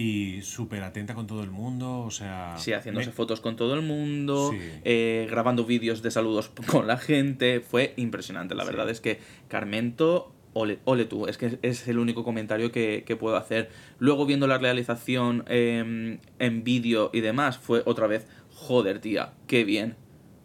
Y 0.00 0.42
súper 0.42 0.84
atenta 0.84 1.12
con 1.14 1.26
todo 1.26 1.42
el 1.42 1.50
mundo, 1.50 2.02
o 2.02 2.10
sea. 2.12 2.54
Sí, 2.56 2.72
haciéndose 2.72 3.08
me- 3.08 3.12
fotos 3.12 3.40
con 3.40 3.56
todo 3.56 3.74
el 3.74 3.82
mundo, 3.82 4.50
Sí. 4.52 4.58
eh, 4.84 5.26
grabando 5.28 5.64
vídeos 5.64 6.02
de 6.02 6.12
saludos 6.12 6.52
con 6.70 6.86
la 6.86 6.98
gente. 6.98 7.58
Fue 7.58 7.94
impresionante. 7.96 8.54
La 8.54 8.62
Sí. 8.62 8.70
verdad 8.70 8.88
es 8.90 9.00
que 9.00 9.18
Carmento, 9.48 10.32
ole, 10.52 10.78
ole 10.84 11.04
tú, 11.04 11.26
es 11.26 11.36
que 11.36 11.58
es 11.62 11.88
el 11.88 11.98
único 11.98 12.22
comentario 12.22 12.70
que, 12.70 13.02
que 13.04 13.16
puedo 13.16 13.36
hacer. 13.36 13.70
Luego 13.98 14.24
viendo 14.24 14.46
la 14.46 14.58
realización 14.58 15.44
eh, 15.48 16.18
en 16.38 16.62
vídeo 16.64 17.10
y 17.12 17.20
demás, 17.20 17.58
fue 17.58 17.82
otra 17.84 18.06
vez, 18.06 18.28
joder, 18.54 19.00
tía, 19.00 19.32
qué 19.48 19.64
bien. 19.64 19.96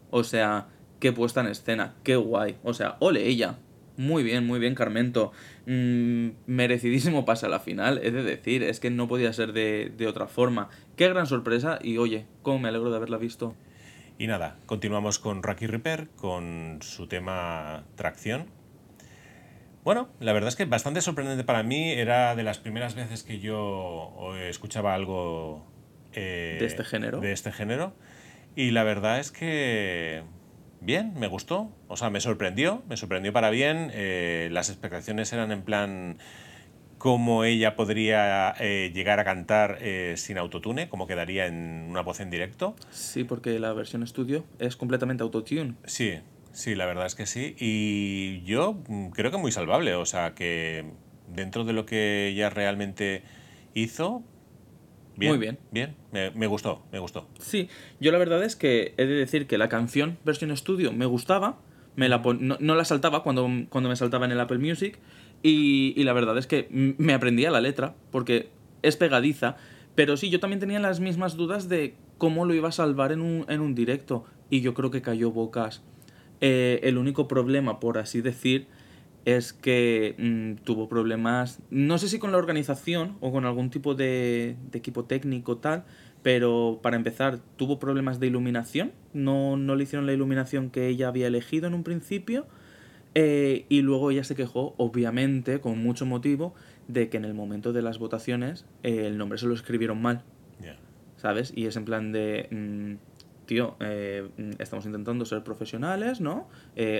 O 0.09 0.23
sea, 0.23 0.67
qué 0.99 1.11
puesta 1.11 1.41
en 1.41 1.47
escena, 1.47 1.93
qué 2.03 2.15
guay. 2.15 2.55
O 2.63 2.73
sea, 2.73 2.97
ole 2.99 3.27
ella. 3.27 3.59
Muy 3.97 4.23
bien, 4.23 4.47
muy 4.47 4.57
bien, 4.59 4.73
Carmento. 4.73 5.31
Mm, 5.65 6.29
merecidísimo 6.45 7.25
pase 7.25 7.45
a 7.45 7.49
la 7.49 7.59
final, 7.59 7.99
es 8.03 8.13
de 8.13 8.23
decir, 8.23 8.63
es 8.63 8.79
que 8.79 8.89
no 8.89 9.07
podía 9.07 9.31
ser 9.31 9.53
de, 9.53 9.91
de 9.95 10.07
otra 10.07 10.27
forma. 10.27 10.69
Qué 10.97 11.07
gran 11.07 11.25
sorpresa 11.25 11.79
y 11.81 11.97
oye, 11.97 12.25
cómo 12.41 12.59
me 12.59 12.69
alegro 12.69 12.91
de 12.91 12.97
haberla 12.97 13.17
visto. 13.17 13.55
Y 14.17 14.27
nada, 14.27 14.57
continuamos 14.65 15.19
con 15.19 15.41
Rocky 15.41 15.67
Reaper, 15.67 16.09
con 16.17 16.79
su 16.81 17.07
tema 17.07 17.85
Tracción. 17.95 18.47
Bueno, 19.83 20.09
la 20.19 20.31
verdad 20.31 20.47
es 20.47 20.55
que 20.55 20.65
bastante 20.65 21.01
sorprendente 21.01 21.43
para 21.43 21.63
mí. 21.63 21.91
Era 21.91 22.35
de 22.35 22.43
las 22.43 22.57
primeras 22.57 22.95
veces 22.95 23.23
que 23.23 23.39
yo 23.39 24.33
escuchaba 24.47 24.93
algo 24.93 25.65
eh, 26.13 26.57
de 26.59 26.65
este 26.65 26.83
género. 26.83 27.19
De 27.19 27.31
este 27.33 27.51
género. 27.51 27.93
Y 28.55 28.71
la 28.71 28.83
verdad 28.83 29.19
es 29.19 29.31
que 29.31 30.23
bien, 30.85 31.13
me 31.17 31.27
gustó. 31.27 31.71
O 31.87 31.97
sea, 31.97 32.09
me 32.09 32.19
sorprendió, 32.19 32.83
me 32.87 32.97
sorprendió 32.97 33.33
para 33.33 33.49
bien. 33.49 33.91
Eh, 33.93 34.49
las 34.51 34.69
expectaciones 34.69 35.31
eran 35.33 35.51
en 35.51 35.63
plan 35.63 36.17
cómo 36.97 37.43
ella 37.43 37.75
podría 37.75 38.55
eh, 38.59 38.91
llegar 38.93 39.19
a 39.19 39.25
cantar 39.25 39.77
eh, 39.81 40.13
sin 40.15 40.37
autotune, 40.37 40.87
cómo 40.87 41.05
quedaría 41.05 41.47
en 41.47 41.87
una 41.89 42.01
voz 42.01 42.21
en 42.21 42.29
directo. 42.29 42.75
Sí, 42.91 43.25
porque 43.25 43.59
la 43.59 43.73
versión 43.73 44.03
estudio 44.03 44.45
es 44.59 44.77
completamente 44.77 45.21
autotune. 45.23 45.75
Sí, 45.85 46.19
sí, 46.53 46.75
la 46.75 46.85
verdad 46.85 47.05
es 47.05 47.15
que 47.15 47.25
sí. 47.25 47.55
Y 47.59 48.41
yo 48.43 48.81
mm, 48.87 49.09
creo 49.09 49.31
que 49.31 49.37
muy 49.37 49.51
salvable, 49.51 49.95
o 49.95 50.05
sea, 50.05 50.33
que 50.33 50.85
dentro 51.27 51.65
de 51.65 51.73
lo 51.73 51.85
que 51.85 52.27
ella 52.27 52.49
realmente 52.49 53.23
hizo, 53.73 54.23
Bien, 55.15 55.31
Muy 55.31 55.39
bien. 55.39 55.59
Bien, 55.71 55.95
me, 56.11 56.47
gustó, 56.47 56.83
me 56.91 56.99
gustó. 56.99 57.27
Sí, 57.39 57.69
yo 57.99 58.11
la 58.11 58.17
verdad 58.17 58.43
es 58.43 58.55
que 58.55 58.93
he 58.97 59.05
de 59.05 59.13
decir 59.13 59.47
que 59.47 59.57
la 59.57 59.69
canción 59.69 60.17
versión 60.25 60.51
estudio 60.51 60.91
me 60.91 61.05
gustaba, 61.05 61.59
me 61.95 62.09
la 62.09 62.21
no, 62.39 62.75
la 62.75 62.85
saltaba 62.85 63.21
cuando, 63.21 63.47
cuando 63.69 63.89
me 63.89 63.95
saltaba 63.95 64.25
en 64.25 64.31
el 64.31 64.39
Apple 64.39 64.57
Music 64.57 64.97
y, 65.43 66.01
la 66.03 66.13
verdad 66.13 66.37
es 66.37 66.47
que 66.47 66.67
me 66.71 67.13
aprendía 67.13 67.51
la 67.51 67.61
letra 67.61 67.95
porque 68.11 68.49
es 68.81 68.97
pegadiza, 68.97 69.57
pero 69.95 70.17
sí, 70.17 70.29
yo 70.29 70.39
también 70.39 70.59
tenía 70.59 70.79
las 70.79 70.99
mismas 70.99 71.37
dudas 71.37 71.69
de 71.69 71.95
cómo 72.17 72.45
lo 72.45 72.53
iba 72.53 72.69
a 72.69 72.71
salvar 72.71 73.11
en 73.11 73.21
un, 73.21 73.45
en 73.49 73.61
un 73.61 73.75
directo 73.75 74.25
y 74.49 74.61
yo 74.61 74.73
creo 74.73 74.89
que 74.91 75.01
cayó 75.01 75.31
bocas. 75.31 75.83
Eh, 76.41 76.79
el 76.83 76.97
único 76.97 77.27
problema, 77.27 77.79
por 77.79 77.97
así 77.97 78.21
decir, 78.21 78.67
es 79.25 79.53
que 79.53 80.15
mm, 80.17 80.63
tuvo 80.63 80.89
problemas, 80.89 81.59
no 81.69 81.97
sé 81.97 82.09
si 82.09 82.19
con 82.19 82.31
la 82.31 82.37
organización 82.37 83.17
o 83.21 83.31
con 83.31 83.45
algún 83.45 83.69
tipo 83.69 83.95
de, 83.95 84.57
equipo 84.73 85.05
técnico 85.05 85.57
tal, 85.57 85.85
pero 86.21 86.79
para 86.81 86.95
empezar 86.95 87.39
tuvo 87.57 87.79
problemas 87.79 88.19
de 88.19 88.27
iluminación, 88.27 88.91
no, 89.13 89.57
no 89.57 89.75
le 89.75 89.83
hicieron 89.83 90.05
la 90.05 90.13
iluminación 90.13 90.69
que 90.69 90.87
ella 90.87 91.07
había 91.07 91.27
elegido 91.27 91.67
en 91.67 91.73
un 91.73 91.83
principio, 91.83 92.47
eh, 93.15 93.65
y 93.69 93.81
luego 93.81 94.11
ella 94.11 94.23
se 94.23 94.35
quejó, 94.35 94.73
obviamente, 94.77 95.59
con 95.61 95.81
mucho 95.81 96.05
motivo, 96.05 96.55
de 96.87 97.09
que 97.09 97.17
en 97.17 97.25
el 97.25 97.33
momento 97.33 97.71
de 97.71 97.81
las 97.81 97.99
votaciones 97.99 98.65
eh, 98.81 99.05
el 99.05 99.17
nombre 99.17 99.37
se 99.37 99.45
lo 99.45 99.53
escribieron 99.53 100.01
mal, 100.01 100.23
¿sabes? 101.17 101.53
Y 101.55 101.67
es 101.67 101.77
en 101.77 101.85
plan 101.85 102.11
de... 102.11 102.47
Mm, 102.51 103.45
tío, 103.45 103.75
eh, 103.81 104.29
estamos 104.57 104.85
intentando 104.85 105.25
ser 105.25 105.43
profesionales, 105.43 106.21
¿no? 106.21 106.47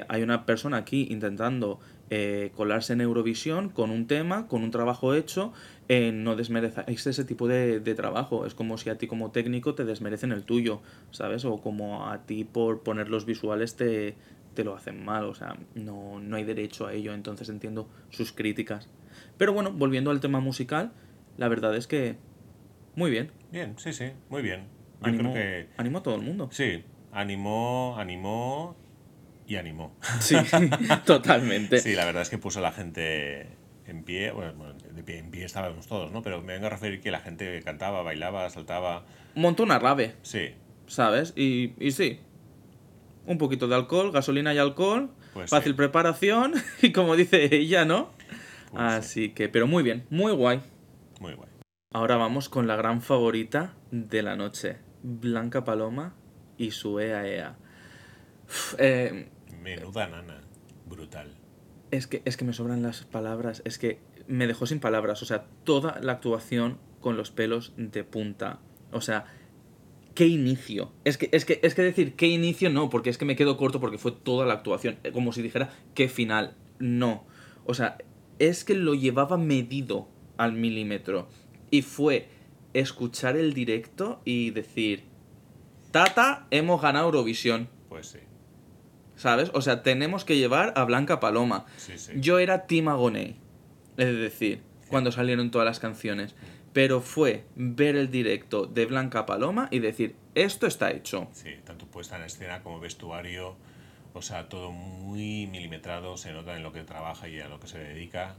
hay 0.10 0.24
una 0.24 0.46
persona 0.46 0.76
aquí 0.76 1.08
intentando 1.10 1.80
eh, 2.16 2.52
colarse 2.56 2.94
en 2.94 3.02
Eurovisión 3.02 3.70
con 3.70 3.90
un 3.90 4.06
tema, 4.06 4.48
con 4.48 4.62
un 4.62 4.70
trabajo 4.70 5.16
hecho, 5.16 5.52
eh, 5.90 6.12
no 6.12 6.36
desmerezáis 6.36 7.08
ese 7.08 7.26
tipo 7.26 7.48
de, 7.48 7.80
trabajo. 7.96 8.46
Es 8.46 8.54
como 8.54 8.78
si 8.78 8.92
a 8.92 9.00
ti 9.00 9.08
como 9.08 9.32
técnico 9.32 9.74
te 9.74 9.84
desmerecen 9.84 10.32
el 10.32 10.44
tuyo, 10.44 10.84
¿sabes? 11.10 11.44
O 11.44 11.60
como 11.60 12.08
a 12.08 12.28
ti 12.28 12.44
por 12.44 12.84
poner 12.84 13.10
los 13.10 13.26
visuales 13.26 13.76
te, 13.78 14.14
te 14.54 14.64
lo 14.64 14.76
hacen 14.76 15.04
mal, 15.04 15.24
o 15.24 15.34
sea, 15.34 15.58
no, 15.74 16.20
no 16.20 16.36
hay 16.36 16.44
derecho 16.44 16.86
a 16.86 16.94
ello, 16.94 17.16
entonces 17.16 17.50
entiendo 17.50 17.90
sus 18.12 18.32
críticas. 18.32 18.90
Pero 19.40 19.52
bueno, 19.52 19.72
volviendo 19.72 20.12
al 20.12 20.20
tema 20.20 20.40
musical, 20.40 20.92
la 21.38 21.48
verdad 21.48 21.76
es 21.76 21.88
que 21.88 22.18
muy 22.96 23.10
bien. 23.10 23.32
Bien, 23.52 23.74
sí, 23.80 23.92
sí, 23.92 24.12
muy 24.30 24.44
bien. 24.44 24.68
Yo 25.02 25.08
animó, 25.08 25.34
que... 25.34 25.68
animó 25.78 25.98
a 25.98 26.04
todo 26.04 26.16
el 26.18 26.22
mundo. 26.22 26.48
Sí, 26.52 26.84
animó, 27.12 27.96
animó 27.98 28.78
y 29.48 29.56
animó. 29.56 29.96
Sí, 30.20 30.36
totalmente. 31.06 31.80
Sí, 31.80 31.94
la 31.96 32.06
verdad 32.06 32.22
es 32.22 32.30
que 32.30 32.38
puso 32.38 32.60
a 32.60 32.62
la 32.62 32.72
gente 32.72 33.48
en 33.86 34.04
pie, 34.04 34.32
bueno, 34.32 34.74
de 34.74 35.04
pie, 35.04 35.20
en 35.20 35.32
pie 35.32 35.44
estábamos 35.44 35.88
todos, 35.88 36.12
¿no? 36.12 36.22
Pero 36.22 36.42
me 36.42 36.54
vengo 36.54 36.68
a 36.68 36.70
referir 36.70 37.02
que 37.02 37.12
la 37.12 37.20
gente 37.20 37.62
cantaba, 37.64 38.02
bailaba, 38.02 38.50
saltaba. 38.50 39.06
Montó 39.36 39.64
una 39.64 39.80
rave. 39.80 40.16
Sí. 40.22 40.54
¿Sabes? 40.88 41.34
Y, 41.36 41.74
y 41.80 41.92
sí. 41.92 42.20
Un 43.26 43.38
poquito 43.38 43.68
de 43.68 43.76
alcohol, 43.76 44.12
gasolina 44.12 44.54
y 44.54 44.58
alcohol, 44.58 45.12
pues 45.34 45.50
fácil 45.50 45.76
preparación 45.76 46.54
y 46.82 46.92
como 46.92 47.16
dice 47.16 47.56
ella, 47.56 47.86
¿no? 47.86 48.12
Pues 48.72 48.84
Así 48.84 49.30
que, 49.30 49.50
pero 49.50 49.68
muy 49.68 49.84
bien, 49.84 50.06
muy 50.10 50.34
guay. 50.34 50.62
Muy 51.20 51.34
guay. 51.34 51.50
Ahora 51.92 52.18
vamos 52.18 52.50
con 52.50 52.68
la 52.68 52.76
gran 52.76 53.02
favorita 53.02 53.76
de 53.92 54.24
la 54.24 54.36
noche, 54.36 54.78
Blanca 55.04 55.64
Paloma 55.64 56.16
y 56.58 56.72
su 56.72 57.00
EA 57.00 57.28
EA. 57.28 57.56
Eh, 58.78 59.30
Menuda 59.64 60.08
nana, 60.08 60.42
brutal. 60.86 61.34
Es 61.92 62.08
que, 62.08 62.22
es 62.26 62.36
que 62.36 62.44
me 62.44 62.54
sobran 62.54 62.82
las 62.82 63.06
palabras, 63.06 63.62
es 63.66 63.78
que 63.78 64.00
me 64.28 64.46
dejó 64.46 64.66
sin 64.66 64.80
palabras, 64.80 65.22
o 65.22 65.26
sea, 65.26 65.46
toda 65.64 66.00
la 66.02 66.14
actuación 66.14 66.80
con 67.00 67.16
los 67.16 67.32
pelos 67.32 67.74
de 67.78 68.04
punta. 68.04 68.60
O 68.92 69.02
sea, 69.02 69.26
qué 70.16 70.28
inicio. 70.28 70.92
Es 71.06 71.18
que, 71.18 71.30
es 71.32 71.46
que, 71.46 71.60
es 71.64 71.76
que 71.76 71.82
decir 71.82 72.16
qué 72.16 72.28
inicio 72.28 72.70
no, 72.70 72.90
porque 72.90 73.10
es 73.10 73.18
que 73.18 73.26
me 73.26 73.36
quedo 73.36 73.58
corto 73.58 73.80
porque 73.80 73.98
fue 73.98 74.12
toda 74.12 74.46
la 74.46 74.54
actuación. 74.54 74.98
Eh, 75.04 75.12
como 75.12 75.32
si 75.32 75.42
dijera 75.42 75.70
qué 75.94 76.10
final. 76.10 76.56
No. 76.80 77.26
O 77.66 77.74
sea, 77.74 77.98
es 78.40 78.64
que 78.64 78.74
lo 78.74 78.96
llevaba 78.96 79.38
medido 79.38 80.10
al 80.38 80.54
milímetro. 80.54 81.30
Y 81.72 81.82
fue 81.82 82.28
escuchar 82.74 83.38
el 83.38 83.54
directo 83.54 84.22
y 84.26 84.52
decir, 84.52 85.06
Tata, 85.92 86.48
hemos 86.52 86.82
ganado 86.82 87.06
Eurovisión. 87.06 87.70
¿Sabes? 89.24 89.52
O 89.54 89.62
sea, 89.62 89.84
tenemos 89.84 90.26
que 90.26 90.36
llevar 90.36 90.74
a 90.76 90.84
Blanca 90.84 91.22
Paloma. 91.22 91.66
Yo 92.18 92.40
era 92.40 92.68
Tim 92.68 92.90
Agoné, 92.90 93.38
es 93.96 94.18
decir, 94.18 94.62
cuando 94.90 95.14
salieron 95.14 95.50
todas 95.50 95.66
las 95.66 95.80
canciones. 95.80 96.36
Pero 96.74 97.00
fue 97.00 97.46
ver 97.56 97.96
el 97.96 98.12
directo 98.12 98.66
de 98.66 98.86
Blanca 98.86 99.26
Paloma 99.26 99.70
y 99.72 99.80
decir, 99.80 100.18
esto 100.36 100.68
está 100.68 100.92
hecho. 100.92 101.30
Sí, 101.32 101.52
tanto 101.64 101.86
puesta 101.86 102.18
en 102.18 102.24
escena 102.24 102.64
como 102.64 102.82
vestuario, 102.82 103.56
o 104.14 104.22
sea, 104.22 104.50
todo 104.50 104.72
muy 104.72 105.48
milimetrado, 105.48 106.18
se 106.18 106.34
nota 106.34 106.58
en 106.58 106.64
lo 106.64 106.74
que 106.74 106.84
trabaja 106.84 107.30
y 107.30 107.40
a 107.40 107.48
lo 107.48 107.62
que 107.62 107.68
se 107.68 107.78
dedica, 107.78 108.36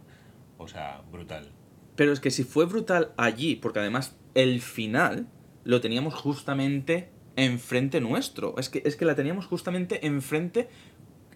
o 0.59 0.69
sea, 0.69 1.01
brutal. 1.11 1.51
Pero 1.97 2.13
es 2.13 2.21
que 2.21 2.31
si 2.31 2.45
fue 2.45 2.67
brutal 2.67 3.13
allí, 3.17 3.57
porque 3.57 3.79
además 3.79 4.17
el 4.35 4.61
final 4.61 5.29
lo 5.63 5.81
teníamos 5.81 6.13
justamente 6.13 7.09
enfrente 7.37 8.01
nuestro. 8.01 8.55
Es 8.59 8.69
que, 8.69 8.83
es 8.85 8.97
que 8.97 9.05
la 9.05 9.15
teníamos 9.15 9.47
justamente 9.47 10.07
enfrente 10.07 10.69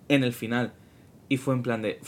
en 0.09 0.25
el 0.25 0.33
final. 0.33 0.75
Y 1.29 1.37
fue 1.37 1.55
en 1.55 1.63
plan 1.63 1.83
de... 1.83 2.01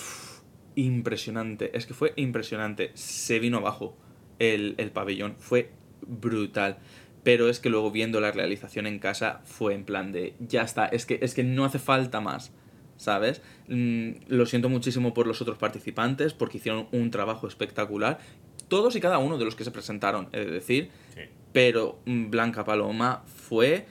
impresionante. 0.74 1.76
Es 1.76 1.86
que 1.86 1.94
fue 1.94 2.12
impresionante. 2.16 2.90
Se 2.94 3.38
vino 3.38 3.58
abajo 3.58 3.96
el, 4.38 4.74
pabellón. 4.92 5.36
Fue 5.38 5.70
brutal. 6.06 6.78
Pero 7.22 7.48
es 7.48 7.60
que 7.60 7.68
luego 7.68 7.90
viendo 7.90 8.20
la 8.20 8.32
realización 8.32 8.86
en 8.86 8.98
casa 8.98 9.40
fue 9.44 9.74
en 9.74 9.84
plan 9.84 10.12
de... 10.12 10.34
Ya 10.40 10.62
está. 10.62 10.86
Es 10.86 11.04
que, 11.06 11.18
es 11.22 11.34
que 11.34 11.44
no 11.44 11.64
hace 11.64 11.78
falta 11.78 12.20
más. 12.20 12.52
¿Sabes? 12.96 13.40
Mm, 13.68 14.10
lo 14.28 14.44
siento 14.44 14.68
muchísimo 14.68 15.14
por 15.14 15.26
los 15.26 15.40
otros 15.40 15.56
participantes 15.56 16.34
porque 16.34 16.58
hicieron 16.58 16.86
un 16.92 17.10
trabajo 17.10 17.46
espectacular. 17.46 18.18
Todos 18.68 18.94
y 18.94 19.00
cada 19.00 19.18
uno 19.18 19.38
de 19.38 19.46
los 19.46 19.56
que 19.56 19.64
se 19.64 19.70
presentaron, 19.70 20.28
es 20.32 20.50
decir. 20.50 20.90
Pero 21.52 21.98
mm, 22.04 22.30
Blanca 22.30 22.64
Paloma 22.64 23.24
fue. 23.50 23.84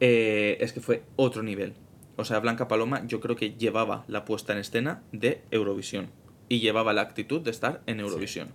Eh, 0.00 0.58
es 0.60 0.72
que 0.72 0.80
fue 0.80 1.04
otro 1.14 1.42
nivel. 1.44 1.74
O 2.16 2.24
sea, 2.24 2.40
Blanca 2.40 2.66
Paloma 2.66 3.06
yo 3.06 3.20
creo 3.20 3.36
que 3.36 3.54
llevaba 3.54 4.04
la 4.08 4.24
puesta 4.24 4.52
en 4.52 4.58
escena 4.58 5.02
de 5.12 5.40
Eurovisión. 5.52 6.10
Y 6.48 6.58
llevaba 6.58 6.92
la 6.92 7.02
actitud 7.02 7.40
de 7.40 7.52
estar 7.52 7.80
en 7.86 8.00
Eurovisión. 8.00 8.52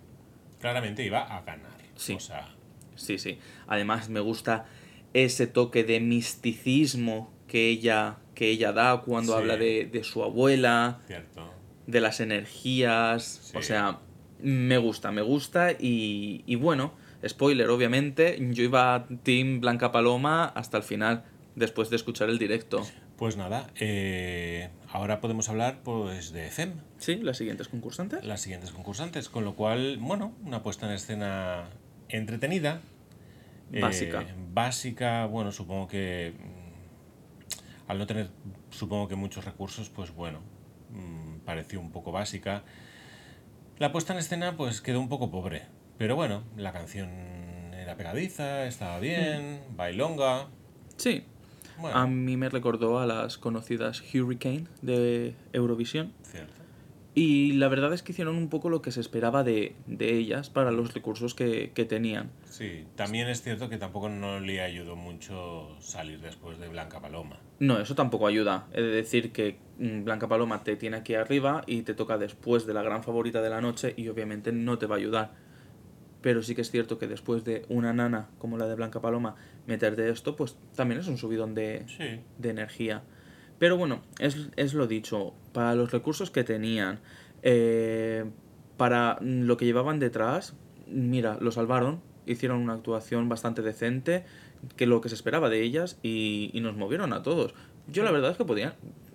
Claramente 0.60 1.04
iba 1.04 1.20
a 1.20 1.42
ganar. 1.42 1.72
Sí. 1.96 2.18
Sí, 2.94 3.18
sí. 3.18 3.38
Además 3.66 4.10
me 4.10 4.20
gusta 4.20 4.66
ese 5.14 5.46
toque 5.46 5.82
de 5.82 5.98
misticismo 6.00 7.32
que 7.48 7.68
ella, 7.68 8.18
que 8.34 8.50
ella 8.50 8.72
da 8.72 9.00
cuando 9.00 9.34
habla 9.34 9.56
de, 9.56 10.00
su 10.04 10.22
abuela. 10.22 11.00
Cierto. 11.06 11.52
De 11.86 12.00
las 12.00 12.20
energías. 12.20 13.50
O 13.54 13.62
sea, 13.62 13.98
me 14.42 14.76
gusta, 14.76 15.10
me 15.10 15.22
gusta. 15.22 15.72
Y, 15.72 16.44
y 16.46 16.54
bueno, 16.56 16.92
Spoiler, 17.26 17.68
obviamente, 17.68 18.38
yo 18.52 18.64
iba 18.64 18.94
a 18.94 19.06
Team 19.06 19.60
Blanca 19.60 19.92
Paloma 19.92 20.46
hasta 20.46 20.78
el 20.78 20.82
final, 20.82 21.24
después 21.54 21.90
de 21.90 21.96
escuchar 21.96 22.30
el 22.30 22.38
directo. 22.38 22.86
Pues 23.16 23.36
nada, 23.36 23.66
eh, 23.78 24.70
ahora 24.90 25.20
podemos 25.20 25.50
hablar 25.50 25.82
pues 25.82 26.32
de 26.32 26.48
FEM. 26.48 26.80
Sí, 26.96 27.16
las 27.16 27.36
siguientes 27.36 27.68
concursantes. 27.68 28.24
Las 28.24 28.40
siguientes 28.40 28.70
concursantes, 28.70 29.28
con 29.28 29.44
lo 29.44 29.54
cual, 29.54 29.98
bueno, 29.98 30.32
una 30.42 30.62
puesta 30.62 30.86
en 30.86 30.92
escena 30.92 31.68
entretenida. 32.08 32.80
Básica. 33.70 34.22
Eh, 34.22 34.34
básica, 34.52 35.26
bueno, 35.26 35.52
supongo 35.52 35.86
que... 35.86 36.32
Mm, 36.38 37.90
al 37.90 37.98
no 37.98 38.06
tener, 38.06 38.30
supongo 38.70 39.08
que 39.08 39.16
muchos 39.16 39.44
recursos, 39.44 39.90
pues 39.90 40.14
bueno, 40.14 40.40
mm, 40.90 41.40
pareció 41.44 41.78
un 41.78 41.92
poco 41.92 42.12
básica. 42.12 42.62
La 43.78 43.92
puesta 43.92 44.14
en 44.14 44.20
escena, 44.20 44.56
pues 44.56 44.80
quedó 44.80 44.98
un 44.98 45.08
poco 45.10 45.30
pobre. 45.30 45.64
Pero 46.00 46.16
bueno, 46.16 46.44
la 46.56 46.72
canción 46.72 47.10
era 47.74 47.94
pegadiza, 47.94 48.64
estaba 48.64 48.98
bien, 49.00 49.60
bailonga. 49.76 50.46
Sí. 50.96 51.24
Bueno. 51.76 51.94
A 51.94 52.06
mí 52.06 52.38
me 52.38 52.48
recordó 52.48 53.00
a 53.00 53.04
las 53.04 53.36
conocidas 53.36 54.02
Hurricane 54.14 54.64
de 54.80 55.34
Eurovisión. 55.52 56.14
Cierto. 56.22 56.54
Y 57.14 57.52
la 57.52 57.68
verdad 57.68 57.92
es 57.92 58.02
que 58.02 58.12
hicieron 58.12 58.36
un 58.36 58.48
poco 58.48 58.70
lo 58.70 58.80
que 58.80 58.92
se 58.92 59.00
esperaba 59.00 59.44
de, 59.44 59.76
de 59.86 60.14
ellas 60.16 60.48
para 60.48 60.70
los 60.70 60.94
recursos 60.94 61.34
que, 61.34 61.72
que 61.74 61.84
tenían. 61.84 62.30
Sí, 62.48 62.86
también 62.96 63.28
es 63.28 63.42
cierto 63.42 63.68
que 63.68 63.76
tampoco 63.76 64.08
no 64.08 64.40
le 64.40 64.62
ayudó 64.62 64.96
mucho 64.96 65.76
salir 65.80 66.22
después 66.22 66.58
de 66.58 66.68
Blanca 66.68 67.02
Paloma. 67.02 67.40
No, 67.58 67.78
eso 67.78 67.94
tampoco 67.94 68.26
ayuda. 68.26 68.68
He 68.72 68.80
de 68.80 68.88
decir 68.88 69.32
que 69.32 69.58
mm, 69.78 70.04
Blanca 70.04 70.28
Paloma 70.28 70.64
te 70.64 70.76
tiene 70.76 70.96
aquí 70.96 71.14
arriba 71.14 71.62
y 71.66 71.82
te 71.82 71.92
toca 71.92 72.16
después 72.16 72.64
de 72.64 72.72
la 72.72 72.82
gran 72.82 73.02
favorita 73.02 73.42
de 73.42 73.50
la 73.50 73.60
noche 73.60 73.92
y 73.98 74.08
obviamente 74.08 74.50
no 74.50 74.78
te 74.78 74.86
va 74.86 74.94
a 74.94 74.98
ayudar. 74.98 75.49
Pero 76.20 76.42
sí 76.42 76.54
que 76.54 76.60
es 76.60 76.70
cierto 76.70 76.98
que 76.98 77.06
después 77.06 77.44
de 77.44 77.64
una 77.68 77.92
nana 77.92 78.28
como 78.38 78.58
la 78.58 78.66
de 78.66 78.74
Blanca 78.74 79.00
Paloma 79.00 79.36
meterte 79.66 80.08
esto, 80.10 80.36
pues 80.36 80.56
también 80.76 81.00
es 81.00 81.08
un 81.08 81.16
subidón 81.16 81.54
de, 81.54 81.84
Sí, 81.86 82.20
de 82.38 82.50
energía. 82.50 83.02
Pero 83.58 83.76
bueno, 83.76 84.02
es, 84.18 84.48
es 84.56 84.74
lo 84.74 84.86
dicho, 84.86 85.34
para 85.52 85.74
los 85.74 85.92
recursos 85.92 86.30
que 86.30 86.44
tenían, 86.44 87.00
eh, 87.42 88.24
para 88.76 89.18
lo 89.20 89.56
que 89.56 89.66
llevaban 89.66 89.98
detrás, 89.98 90.54
mira, 90.88 91.36
lo 91.40 91.52
salvaron, 91.52 92.00
hicieron 92.26 92.60
una 92.60 92.74
actuación 92.74 93.28
bastante 93.28 93.62
decente, 93.62 94.24
que 94.76 94.86
lo 94.86 95.00
que 95.00 95.08
se 95.08 95.14
esperaba 95.14 95.50
de 95.50 95.62
ellas, 95.62 95.98
y, 96.02 96.50
y 96.52 96.60
nos 96.60 96.76
movieron 96.76 97.12
a 97.12 97.22
todos. 97.22 97.54
Yo 97.86 98.02
la 98.02 98.10
verdad 98.10 98.30
es 98.30 98.36
que 98.36 98.44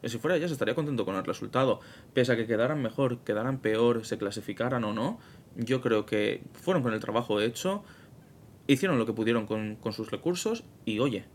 si 0.10 0.18
fuera 0.18 0.36
ellas 0.38 0.52
estaría 0.52 0.76
contento 0.76 1.06
con 1.06 1.16
el 1.16 1.24
resultado, 1.24 1.80
pese 2.14 2.32
a 2.34 2.36
que 2.36 2.48
quedaran 2.48 2.82
mejor, 2.82 3.20
quedaran 3.20 3.60
peor, 3.60 4.06
se 4.06 4.18
clasificaran 4.18 4.84
o 4.84 4.94
no, 4.94 5.20
yo 5.56 5.82
creo 5.82 6.06
que 6.06 6.44
fueron 6.54 6.84
con 6.84 6.94
el 6.94 7.00
trabajo 7.00 7.42
hecho, 7.42 7.84
hicieron 8.68 8.98
lo 8.98 9.06
que 9.06 9.14
pudieron 9.14 9.46
con, 9.46 9.76
con 9.76 9.94
sus 9.94 10.12
recursos, 10.12 10.64
y 10.86 11.00
oye, 11.00 11.26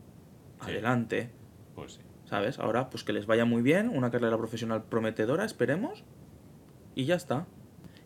Sí. 0.64 0.70
adelante. 0.72 1.30
pues 1.74 1.94
sí. 1.94 2.00
¿Sabes? 2.26 2.58
Ahora, 2.60 2.90
pues 2.90 3.02
que 3.02 3.12
les 3.12 3.26
vaya 3.26 3.44
muy 3.44 3.62
bien, 3.62 3.88
una 3.88 4.10
carrera 4.10 4.36
profesional 4.38 4.84
prometedora, 4.84 5.44
esperemos. 5.44 6.04
Y 6.94 7.06
ya 7.06 7.16
está. 7.16 7.46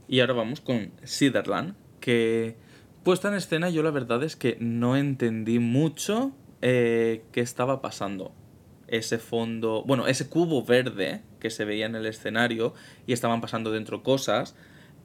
Y 0.09 0.21
ahora 0.21 0.33
vamos 0.35 0.61
con 0.62 0.92
Siderland, 1.02 1.75
que 2.00 2.56
puesta 3.02 3.28
en 3.28 3.35
escena 3.35 3.68
yo 3.71 3.83
la 3.83 3.90
verdad 3.90 4.23
es 4.23 4.37
que 4.37 4.56
no 4.61 4.97
entendí 4.97 5.59
mucho 5.59 6.33
eh, 6.62 7.25
qué 7.33 7.40
estaba 7.40 7.83
pasando. 7.83 8.33
Ese 8.94 9.18
fondo, 9.18 9.82
bueno, 9.86 10.06
ese 10.06 10.28
cubo 10.28 10.64
verde 10.64 11.20
que 11.40 11.50
se 11.50 11.64
veía 11.64 11.86
en 11.86 11.94
el 11.96 12.06
escenario 12.06 12.74
y 13.06 13.12
estaban 13.12 13.40
pasando 13.40 13.70
dentro 13.72 14.02
cosas. 14.02 14.54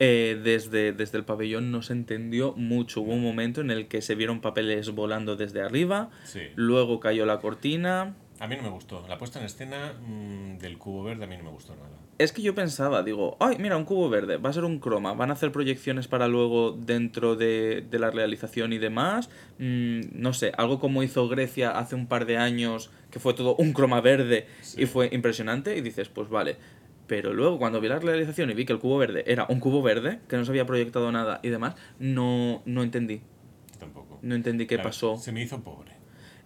eh, 0.02 0.40
desde, 0.42 0.94
desde 0.94 1.18
el 1.18 1.26
pabellón 1.26 1.72
no 1.72 1.82
se 1.82 1.92
entendió 1.92 2.54
mucho. 2.54 3.02
Hubo 3.02 3.12
un 3.14 3.22
momento 3.22 3.60
en 3.60 3.70
el 3.70 3.90
que 3.90 4.02
se 4.02 4.16
vieron 4.16 4.40
papeles 4.40 4.92
volando 4.92 5.36
desde 5.36 5.62
arriba, 5.62 6.10
Sí. 6.24 6.40
luego 6.56 7.02
cayó 7.02 7.26
la 7.26 7.40
cortina, 7.42 8.16
A 8.40 8.48
mí 8.48 8.56
no 8.56 8.64
me 8.64 8.70
gustó. 8.70 9.06
La 9.08 9.18
puesta 9.18 9.40
en 9.40 9.46
escena 9.46 9.94
mm, 10.00 10.58
del 10.60 10.78
cubo 10.78 11.04
verde 11.04 11.26
a 11.26 11.28
mí 11.28 11.36
no 11.38 11.44
me 11.44 11.50
gustó 11.50 11.76
nada. 11.76 11.90
Es 12.18 12.32
que 12.34 12.42
yo 12.42 12.54
pensaba, 12.56 13.04
digo, 13.04 13.36
ay, 13.40 13.58
mira, 13.60 13.76
un 13.78 13.86
cubo 13.86 14.10
verde, 14.10 14.38
va 14.38 14.50
a 14.50 14.54
ser 14.54 14.64
un 14.66 14.80
croma, 14.80 15.14
van 15.14 15.30
a 15.30 15.34
hacer 15.34 15.52
proyecciones 15.52 16.08
para 16.08 16.28
luego 16.28 16.72
dentro 16.72 17.36
de, 17.36 17.86
de 17.90 18.00
la 18.00 18.12
realización 18.12 18.72
y 18.74 18.78
demás. 18.78 19.30
Mm, 19.58 20.02
no 20.14 20.34
sé, 20.34 20.52
algo 20.58 20.80
como 20.80 21.04
hizo 21.04 21.28
Grecia 21.28 21.72
hace 21.78 21.96
un 21.96 22.08
par 22.08 22.26
de 22.26 22.38
años, 22.38 22.92
que 23.12 23.20
fue 23.20 23.34
todo 23.34 23.56
un 23.56 23.74
croma 23.74 24.00
verde 24.02 24.48
Sí. 24.62 24.84
y 24.84 24.86
fue 24.86 25.10
impresionante, 25.12 25.76
y 25.78 25.82
dices, 25.82 26.08
pues 26.10 26.30
vale. 26.30 26.56
Pero 27.08 27.34
luego 27.34 27.58
cuando 27.58 27.82
vi 27.82 27.88
la 27.88 28.00
realización 28.00 28.52
y 28.52 28.54
vi 28.54 28.66
que 28.66 28.74
el 28.74 28.80
cubo 28.80 28.98
verde 29.00 29.24
era 29.28 29.46
un 29.50 29.60
cubo 29.60 29.82
verde, 29.82 30.20
que 30.30 30.38
no 30.38 30.46
se 30.46 30.52
había 30.52 30.66
proyectado 30.66 31.12
nada 31.12 31.40
y 31.42 31.50
demás, 31.50 31.76
no, 32.00 32.62
no 32.66 32.84
entendí. 32.84 33.22
Yo 33.74 33.80
tampoco. 33.80 34.20
No 34.22 34.36
entendí 34.36 34.68
qué 34.68 34.78
La- 34.78 34.84
pasó. 34.84 35.18
Se 35.18 35.32
me 35.32 35.42
hizo 35.42 35.62
pobre. 35.64 35.94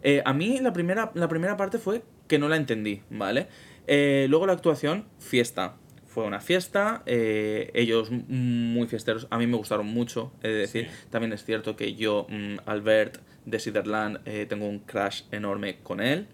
Eh, 0.03 0.21
a 0.25 0.33
mí 0.33 0.59
la 0.59 0.73
primera, 0.73 1.11
la 1.15 1.27
primera 1.27 1.57
parte 1.57 1.79
fue 1.79 2.03
que 2.27 2.37
no 2.37 2.49
la 2.49 2.57
entendí, 2.57 3.01
¿vale? 3.09 3.47
Eh, 3.87 4.27
luego 4.29 4.45
la 4.47 4.53
actuación, 4.53 5.05
fiesta. 5.19 5.77
Fue 6.05 6.25
una 6.25 6.39
fiesta, 6.39 7.01
eh, 7.07 7.71
ellos 7.73 8.11
muy 8.11 8.87
fiesteros, 8.87 9.25
a 9.31 9.39
mí 9.39 9.47
me 9.47 9.57
gustaron 9.57 9.87
mucho, 9.87 10.31
he 10.43 10.49
de 10.49 10.53
decir. 10.53 10.85
Sí. 10.85 11.07
También 11.09 11.33
es 11.33 11.43
cierto 11.43 11.75
que 11.75 11.95
yo, 11.95 12.27
Albert 12.67 13.17
de 13.45 13.59
Siderland, 13.59 14.19
eh, 14.25 14.45
tengo 14.47 14.67
un 14.67 14.77
crush 14.79 15.23
enorme 15.31 15.79
con 15.81 16.01
él, 16.01 16.27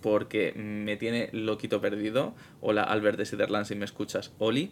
porque 0.00 0.52
me 0.54 0.96
tiene 0.96 1.28
loquito 1.32 1.80
perdido. 1.80 2.36
Hola 2.60 2.84
Albert 2.84 3.18
de 3.18 3.26
Siderland, 3.26 3.66
si 3.66 3.74
me 3.74 3.84
escuchas, 3.84 4.32
Oli. 4.38 4.70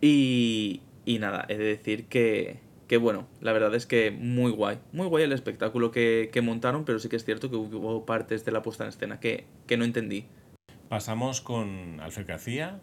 Y, 0.00 0.82
y 1.04 1.18
nada, 1.18 1.44
he 1.48 1.58
de 1.58 1.64
decir 1.64 2.04
que, 2.06 2.60
que 2.90 2.96
bueno, 2.96 3.28
la 3.40 3.52
verdad 3.52 3.72
es 3.76 3.86
que 3.86 4.10
muy 4.10 4.50
guay, 4.50 4.80
muy 4.92 5.06
guay 5.06 5.22
el 5.22 5.30
espectáculo 5.30 5.92
que, 5.92 6.28
que 6.32 6.40
montaron, 6.40 6.84
pero 6.84 6.98
sí 6.98 7.08
que 7.08 7.14
es 7.14 7.24
cierto 7.24 7.48
que 7.48 7.54
hubo 7.54 8.04
partes 8.04 8.44
de 8.44 8.50
la 8.50 8.62
puesta 8.62 8.82
en 8.82 8.88
escena 8.88 9.20
que, 9.20 9.46
que 9.68 9.76
no 9.76 9.84
entendí. 9.84 10.26
Pasamos 10.88 11.40
con 11.40 12.00
Alfred 12.00 12.26
García 12.26 12.80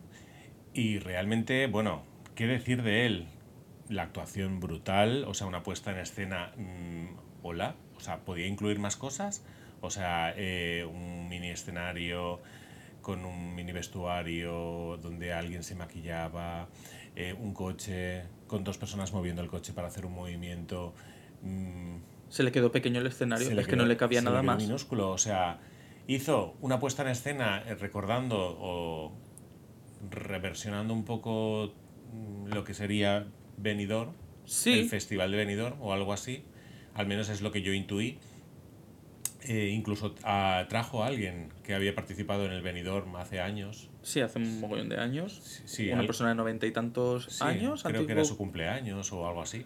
y 0.74 1.00
realmente, 1.00 1.68
bueno, 1.68 2.04
¿qué 2.36 2.48
decir 2.48 2.84
de 2.84 3.06
él? 3.06 3.28
La 3.90 4.04
actuación 4.04 4.62
brutal, 4.62 5.26
o 5.28 5.34
sea, 5.34 5.46
una 5.46 5.62
puesta 5.62 5.92
en 5.92 5.98
escena, 5.98 6.54
mm, 6.56 7.08
hola, 7.44 7.76
o 7.98 8.00
sea, 8.00 8.24
podía 8.24 8.48
incluir 8.48 8.80
más 8.80 8.96
cosas, 8.96 9.46
o 9.82 9.90
sea, 9.90 10.34
eh, 10.38 10.88
un 10.90 11.28
mini 11.28 11.50
escenario 11.50 12.40
con 13.02 13.26
un 13.26 13.56
mini 13.56 13.74
vestuario 13.74 14.98
donde 15.02 15.34
alguien 15.34 15.64
se 15.64 15.76
maquillaba, 15.76 16.70
eh, 17.18 17.34
un 17.38 17.54
coche 17.54 18.24
con 18.48 18.64
dos 18.64 18.78
personas 18.78 19.14
moviendo 19.14 19.42
el 19.42 19.50
coche 19.50 19.74
para 19.74 19.88
hacer 19.88 20.06
un 20.06 20.14
movimiento. 20.14 20.94
mm, 21.42 21.98
Se 22.30 22.44
le 22.44 22.52
quedó 22.52 22.72
pequeño 22.72 23.00
el 23.00 23.08
escenario, 23.08 23.50
le 23.52 23.62
es 23.62 23.68
que 23.68 23.76
no 23.76 23.86
le 23.86 23.96
cabía 23.98 24.20
se 24.20 24.26
nada 24.26 24.42
quedó 24.42 24.48
más. 24.52 24.58
minúsculo, 24.62 25.12
o 25.12 25.18
sea, 25.18 25.60
hizo 26.08 26.56
una 26.62 26.80
puesta 26.80 27.04
en 27.04 27.10
escena 27.10 27.64
eh, 27.68 27.76
recordando 27.76 28.36
o 28.60 29.14
reversionando 30.10 30.94
un 30.94 31.04
poco 31.06 31.74
mm, 32.14 32.48
lo 32.54 32.64
que 32.64 32.74
sería 32.74 33.28
Benidorm, 33.58 34.12
Sí. 34.46 34.80
el 34.80 34.90
festival 34.90 35.32
de 35.32 35.38
Benidorm 35.38 35.82
o 35.82 35.92
algo 35.94 36.14
así, 36.14 36.46
al 36.94 37.08
menos 37.08 37.30
es 37.30 37.42
lo 37.42 37.52
que 37.52 37.62
yo 37.62 37.74
intuí. 37.74 38.20
Eh, 39.48 39.70
incluso 39.70 40.14
ah, 40.24 40.66
trajo 40.68 41.04
a 41.04 41.08
alguien 41.08 41.50
que 41.64 41.74
había 41.74 41.96
participado 41.96 42.46
en 42.46 42.52
el 42.52 42.62
Benidorm 42.62 43.16
hace 43.16 43.40
años. 43.40 43.90
Sí, 44.02 44.20
hace 44.20 44.40
un 44.40 44.60
mogollón 44.60 44.90
de 44.90 44.98
años. 44.98 45.62
Sí, 45.66 45.90
Una 45.90 46.02
al- 46.02 46.06
persona 46.06 46.30
de 46.30 46.36
noventa 46.36 46.66
y 46.66 46.72
tantos 46.72 47.26
Sí, 47.26 47.44
años. 47.44 47.82
Creo 47.84 47.94
que 47.94 47.98
antiguo. 48.00 48.14
era 48.22 48.26
su 48.26 48.36
cumpleaños 48.38 49.12
o 49.14 49.26
algo 49.28 49.42
así. 49.42 49.66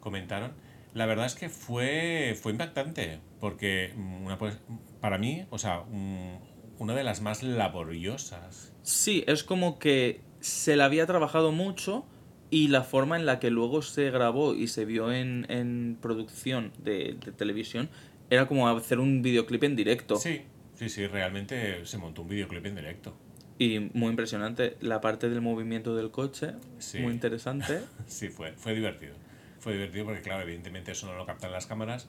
Comentaron. 0.00 0.52
La 0.94 1.06
verdad 1.06 1.26
es 1.26 1.34
que 1.34 1.48
fue, 1.50 2.36
fue 2.40 2.52
impactante, 2.52 3.20
porque 3.40 3.92
mm, 3.94 4.24
una, 4.24 4.38
pues, 4.38 4.58
para 5.00 5.18
mí, 5.18 5.44
o 5.50 5.58
sea, 5.58 5.84
mm, 5.88 6.36
una 6.78 6.94
de 6.94 7.04
las 7.04 7.20
más 7.20 7.42
laboriosas. 7.42 8.72
Sí, 8.82 9.24
es 9.26 9.44
como 9.44 9.78
que 9.78 10.20
se 10.40 10.76
la 10.76 10.86
había 10.86 11.06
trabajado 11.06 11.52
mucho 11.52 12.06
y 12.50 12.68
la 12.68 12.82
forma 12.82 13.16
en 13.16 13.26
la 13.26 13.38
que 13.38 13.50
luego 13.50 13.82
se 13.82 14.10
grabó 14.10 14.54
y 14.54 14.66
se 14.66 14.84
vio 14.84 15.12
en, 15.12 15.46
en 15.50 15.96
producción 16.00 16.72
de, 16.78 17.16
de 17.24 17.30
televisión 17.32 17.88
era 18.30 18.46
como 18.46 18.68
hacer 18.68 18.98
un 19.00 19.22
videoclip 19.22 19.64
en 19.64 19.76
directo. 19.76 20.16
Sí, 20.16 20.42
sí, 20.74 20.88
sí, 20.88 21.06
realmente 21.06 21.84
se 21.84 21.98
montó 21.98 22.22
un 22.22 22.28
videoclip 22.28 22.64
en 22.66 22.76
directo. 22.76 23.14
Y 23.58 23.78
muy 23.92 24.08
impresionante. 24.10 24.76
La 24.80 25.00
parte 25.02 25.28
del 25.28 25.40
movimiento 25.42 25.94
del 25.94 26.10
coche, 26.10 26.52
Sí. 26.78 26.98
muy 27.00 27.12
interesante. 27.12 27.80
Sí, 28.06 28.28
fue, 28.28 28.52
fue 28.52 28.74
divertido. 28.74 29.14
Fue 29.58 29.74
divertido 29.74 30.06
porque, 30.06 30.22
claro, 30.22 30.42
evidentemente 30.42 30.92
eso 30.92 31.06
no 31.06 31.14
lo 31.14 31.26
captan 31.26 31.52
las 31.52 31.66
cámaras, 31.66 32.08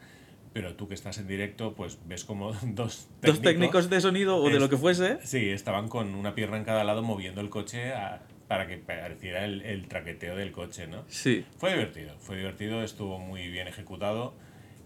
pero 0.54 0.76
tú 0.76 0.88
que 0.88 0.94
estás 0.94 1.18
en 1.18 1.28
directo, 1.28 1.74
pues 1.74 1.98
ves 2.06 2.24
como 2.24 2.54
dos 2.64 3.08
técnicos, 3.20 3.22
Dos 3.22 3.42
técnicos 3.42 3.90
de 3.90 4.02
sonido 4.02 4.38
o 4.38 4.50
de 4.50 4.60
lo 4.60 4.70
que 4.70 4.78
fuese. 4.78 5.18
Sí, 5.26 5.50
estaban 5.50 5.90
con 5.90 6.16
una 6.16 6.36
pierna 6.36 6.56
en 6.58 6.64
cada 6.64 6.84
lado 6.86 7.04
moviendo 7.04 7.42
el 7.42 7.50
coche 7.50 7.92
a- 7.94 8.22
para 8.48 8.68
que 8.68 8.78
pareciera 8.78 9.46
el, 9.46 9.62
el 9.62 9.88
traqueteo 9.88 10.36
del 10.36 10.52
coche, 10.52 10.86
¿no? 10.88 11.04
Sí. 11.08 11.46
Fue 11.58 11.72
divertido, 11.72 12.18
fue 12.20 12.36
divertido, 12.38 12.84
estuvo 12.84 13.18
muy 13.18 13.48
bien 13.50 13.68
ejecutado 13.70 14.34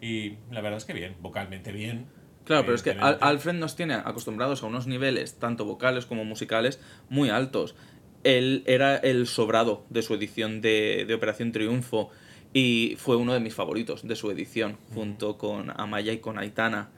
y 0.05 0.37
la 0.51 0.61
verdad 0.61 0.77
es 0.77 0.85
que 0.85 0.93
bien, 0.93 1.15
vocalmente 1.21 1.71
bien. 1.71 2.05
Claro, 2.43 2.63
pero 2.63 2.75
es 2.75 2.83
que 2.83 2.91
Al-. 2.91 3.17
Alfred 3.21 3.53
nos 3.55 3.75
tiene 3.75 3.95
acostumbrados 3.95 4.61
a 4.63 4.67
unos 4.67 4.85
niveles, 4.87 5.39
tanto 5.39 5.65
vocales 5.65 6.05
como 6.05 6.25
musicales, 6.25 6.79
muy 7.09 7.29
altos. 7.29 7.75
Él 8.23 8.63
era 8.65 8.97
el 8.97 9.27
sobrado 9.27 9.85
de 9.89 10.01
su 10.01 10.13
edición 10.13 10.61
de, 10.61 11.05
de 11.07 11.13
Operación 11.13 11.51
Triunfo 11.51 12.09
y 12.53 12.95
fue 12.97 13.15
uno 13.17 13.33
de 13.33 13.39
mis 13.39 13.53
favoritos 13.55 14.07
de 14.07 14.15
su 14.15 14.29
edición, 14.31 14.77
junto 14.93 15.37
con 15.37 15.71
Amaya 15.79 16.13
y 16.13 16.19
con 16.19 16.37
Aitana. 16.37 16.89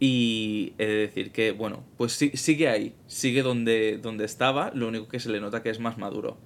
Y 0.00 0.74
he 0.78 0.86
de 0.86 0.94
decir 0.96 1.30
que, 1.30 1.52
bueno, 1.52 1.84
pues 1.96 2.12
sí- 2.12 2.32
sigue 2.34 2.68
ahí, 2.68 2.94
sigue 3.06 3.42
donde, 3.42 3.98
donde 3.98 4.24
estaba, 4.24 4.70
lo 4.74 4.88
único 4.88 5.08
que 5.08 5.20
se 5.20 5.28
le 5.30 5.40
nota 5.40 5.62
que 5.62 5.70
es 5.70 5.78
más 5.78 5.98
maduro. 5.98 6.36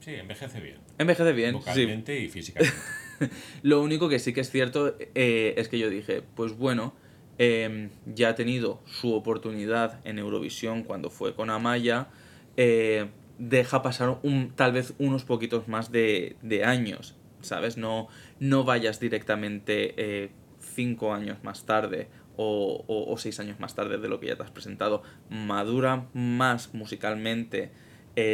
Sí, 0.00 0.14
envejece 0.14 0.60
bien, 0.60 0.78
Envejece 0.98 1.32
bien, 1.32 1.52
sí. 1.54 1.58
vocalmente 1.58 2.18
y 2.20 2.28
físicamente. 2.28 2.74
Lo 3.62 3.82
único 3.82 4.08
que 4.08 4.18
sí 4.18 4.32
que 4.32 4.40
es 4.40 4.50
cierto 4.50 4.96
eh, 5.14 5.54
es 5.56 5.68
que 5.68 5.78
yo 5.78 5.90
dije, 5.90 6.22
pues 6.34 6.56
bueno, 6.56 6.94
em, 7.38 7.90
ya 8.06 8.30
ha 8.30 8.34
tenido 8.34 8.80
su 8.86 9.12
oportunidad 9.14 10.00
en 10.04 10.18
Eurovisión 10.18 10.82
cuando 10.84 11.10
fue 11.10 11.34
con 11.34 11.50
Amaya, 11.50 12.08
eh, 12.56 13.08
deja 13.38 13.82
pasar 13.82 14.18
un, 14.22 14.50
tal 14.54 14.72
vez 14.72 14.94
unos 14.98 15.24
poquitos 15.24 15.68
más 15.68 15.92
de, 15.92 16.36
años, 16.64 17.16
¿sabes? 17.42 17.76
No, 17.76 18.08
no 18.40 18.64
vayas 18.64 19.00
directamente 19.00 19.94
eh, 19.98 20.30
cinco 20.60 21.12
años 21.12 21.38
más 21.44 21.66
tarde 21.66 22.08
o, 22.36 22.84
o- 22.86 23.16
seis 23.18 23.40
años 23.40 23.60
más 23.60 23.74
tarde 23.74 23.98
de 23.98 24.08
lo 24.08 24.20
que 24.20 24.26
ya 24.28 24.36
te 24.36 24.42
has 24.42 24.50
presentado. 24.50 25.02
Madura 25.30 26.06
más 26.14 26.74
musicalmente, 26.74 27.70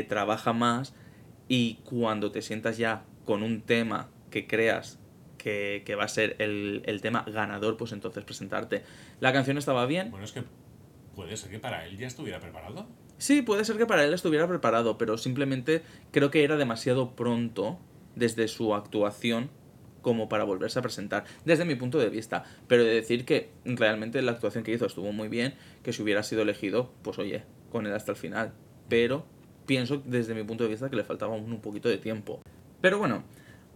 trabaja 0.08 0.52
más 0.52 0.94
y 1.48 1.74
cuando 1.84 2.30
te 2.30 2.40
sientas 2.40 2.78
ya 2.78 3.04
con 3.24 3.42
un 3.42 3.62
tema 3.62 4.08
que 4.32 4.48
creas 4.48 4.98
que, 5.38 5.84
que 5.86 5.94
va 5.94 6.04
a 6.04 6.08
ser 6.08 6.34
el, 6.40 6.82
el 6.86 7.00
tema 7.00 7.24
ganador, 7.28 7.76
pues 7.76 7.92
entonces 7.92 8.24
presentarte. 8.24 8.82
La 9.20 9.32
canción 9.32 9.58
estaba 9.58 9.86
bien. 9.86 10.10
Bueno, 10.10 10.24
es 10.24 10.32
que 10.32 10.42
puede 11.14 11.36
ser 11.36 11.50
que 11.50 11.60
para 11.60 11.86
él 11.86 11.96
ya 11.98 12.08
estuviera 12.08 12.40
preparado. 12.40 12.86
Sí, 13.18 13.42
puede 13.42 13.64
ser 13.64 13.76
que 13.76 13.86
para 13.86 14.04
él 14.04 14.12
estuviera 14.12 14.48
preparado, 14.48 14.98
pero 14.98 15.16
simplemente 15.16 15.82
creo 16.10 16.32
que 16.32 16.42
era 16.42 16.56
demasiado 16.56 17.14
pronto 17.14 17.78
desde 18.16 18.48
su 18.48 18.74
actuación 18.74 19.50
como 20.00 20.28
para 20.28 20.42
volverse 20.42 20.80
a 20.80 20.82
presentar, 20.82 21.24
desde 21.44 21.64
mi 21.64 21.76
punto 21.76 21.98
de 21.98 22.08
vista. 22.08 22.44
Pero 22.66 22.82
de 22.82 22.92
decir 22.92 23.24
que 23.24 23.50
realmente 23.64 24.20
la 24.22 24.32
actuación 24.32 24.64
que 24.64 24.72
hizo 24.72 24.86
estuvo 24.86 25.12
muy 25.12 25.28
bien, 25.28 25.54
que 25.84 25.92
si 25.92 26.02
hubiera 26.02 26.24
sido 26.24 26.42
elegido, 26.42 26.92
pues 27.02 27.18
oye, 27.18 27.44
con 27.70 27.86
él 27.86 27.94
hasta 27.94 28.10
el 28.10 28.16
final. 28.16 28.52
Pero 28.88 29.24
pienso 29.66 30.02
desde 30.04 30.34
mi 30.34 30.42
punto 30.42 30.64
de 30.64 30.70
vista 30.70 30.90
que 30.90 30.96
le 30.96 31.04
faltaba 31.04 31.34
un, 31.34 31.52
un 31.52 31.60
poquito 31.60 31.88
de 31.88 31.98
tiempo. 31.98 32.42
Pero 32.80 32.98
bueno, 32.98 33.22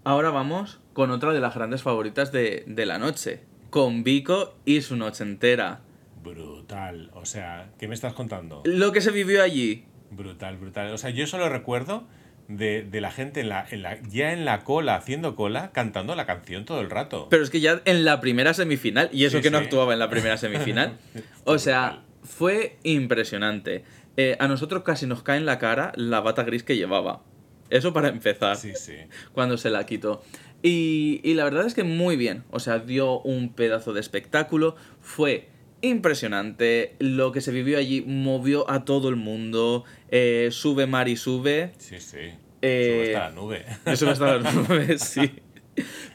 ahora 0.07 0.31
vamos 0.31 0.81
con 0.93 1.11
otra 1.11 1.33
de 1.33 1.41
las 1.41 1.55
grandes 1.55 1.83
favoritas 1.83 2.31
de, 2.33 2.63
de 2.67 2.87
la 2.87 2.99
noche, 2.99 3.43
con 3.71 4.05
Vico 4.05 4.55
y 4.65 4.81
su 4.81 4.97
noche 4.97 5.25
entera. 5.25 5.81
Brutal. 6.23 7.11
O 7.15 7.27
sea, 7.27 7.71
¿qué 7.79 7.89
me 7.89 7.95
estás 7.95 8.15
contando? 8.15 8.63
Lo 8.65 8.93
que 8.93 9.01
se 9.01 9.11
vivió 9.11 9.43
allí, 9.43 9.85
Brutal, 10.11 10.57
brutal. 10.57 10.93
O 10.93 10.99
sea, 10.99 11.11
yo 11.11 11.27
solo 11.27 11.49
recuerdo 11.49 12.07
de, 12.49 12.83
de 12.83 13.01
la 13.01 13.11
gente 13.11 13.41
en 13.41 13.49
la, 13.49 13.67
en 13.69 13.83
la, 13.83 14.01
ya 14.09 14.33
en 14.33 14.45
la 14.45 14.63
cola, 14.63 14.95
haciendo 14.95 15.35
cola, 15.35 15.73
cantando 15.73 16.15
la 16.15 16.27
canción 16.27 16.65
todo 16.65 16.81
el 16.81 16.91
rato. 16.91 17.27
Pero 17.29 17.43
es 17.43 17.51
que 17.51 17.61
ya 17.61 17.83
en 17.85 18.05
la 18.05 18.21
primera 18.21 18.55
semifinal, 18.55 19.11
y 19.13 19.25
eso 19.25 19.39
Sí, 19.39 19.43
que 19.43 19.51
no 19.51 19.59
actuaba 19.59 19.93
en 19.93 19.99
la 19.99 20.09
primera 20.09 20.37
semifinal. 20.37 20.99
o 21.45 21.59
sea, 21.59 22.03
fue 22.23 22.79
impresionante. 22.85 23.85
Eh, 24.17 24.37
a 24.39 24.47
nosotros 24.49 24.83
casi 24.85 25.07
nos 25.07 25.23
cae 25.23 25.39
en 25.39 25.47
la 25.47 25.59
cara 25.59 25.93
la 25.97 26.21
bata 26.21 26.45
gris 26.45 26.63
que 26.63 26.77
llevaba. 26.77 27.23
Eso 27.71 27.93
para 27.93 28.09
empezar, 28.09 28.57
Sí, 28.57 28.73
sí. 28.75 28.95
cuando 29.33 29.57
se 29.57 29.71
la 29.71 29.85
quitó. 29.87 30.23
Y, 30.63 31.21
y 31.23 31.35
la 31.35 31.45
verdad 31.45 31.67
es 31.67 31.75
que 31.75 31.85
muy 31.85 32.17
bien. 32.17 32.45
O 32.51 32.61
sea, 32.61 32.79
dio 32.79 33.21
un 33.21 33.53
pedazo 33.53 33.93
de 33.93 34.01
espectáculo. 34.01 34.77
Fue 35.01 35.49
impresionante. 35.83 36.95
Lo 36.99 37.33
que 37.33 37.41
se 37.41 37.53
vivió 37.53 37.79
allí 37.79 38.03
movió 38.07 38.69
a 38.71 38.85
todo 38.85 39.09
el 39.09 39.17
mundo. 39.17 39.85
Eh, 40.11 40.49
sube, 40.53 40.87
Mari, 40.87 41.17
sube. 41.17 41.73
Sí, 41.79 42.01
sí. 42.01 42.19
Eh, 42.63 43.11
Sube 43.13 43.17
hasta 43.17 43.29
la 43.29 43.35
nube. 43.35 43.65
Eso 43.87 44.05
va 44.07 44.11
a 44.11 44.15
estar 44.15 44.41
las 44.43 44.55
nubes, 44.55 45.01
sí. 45.03 45.31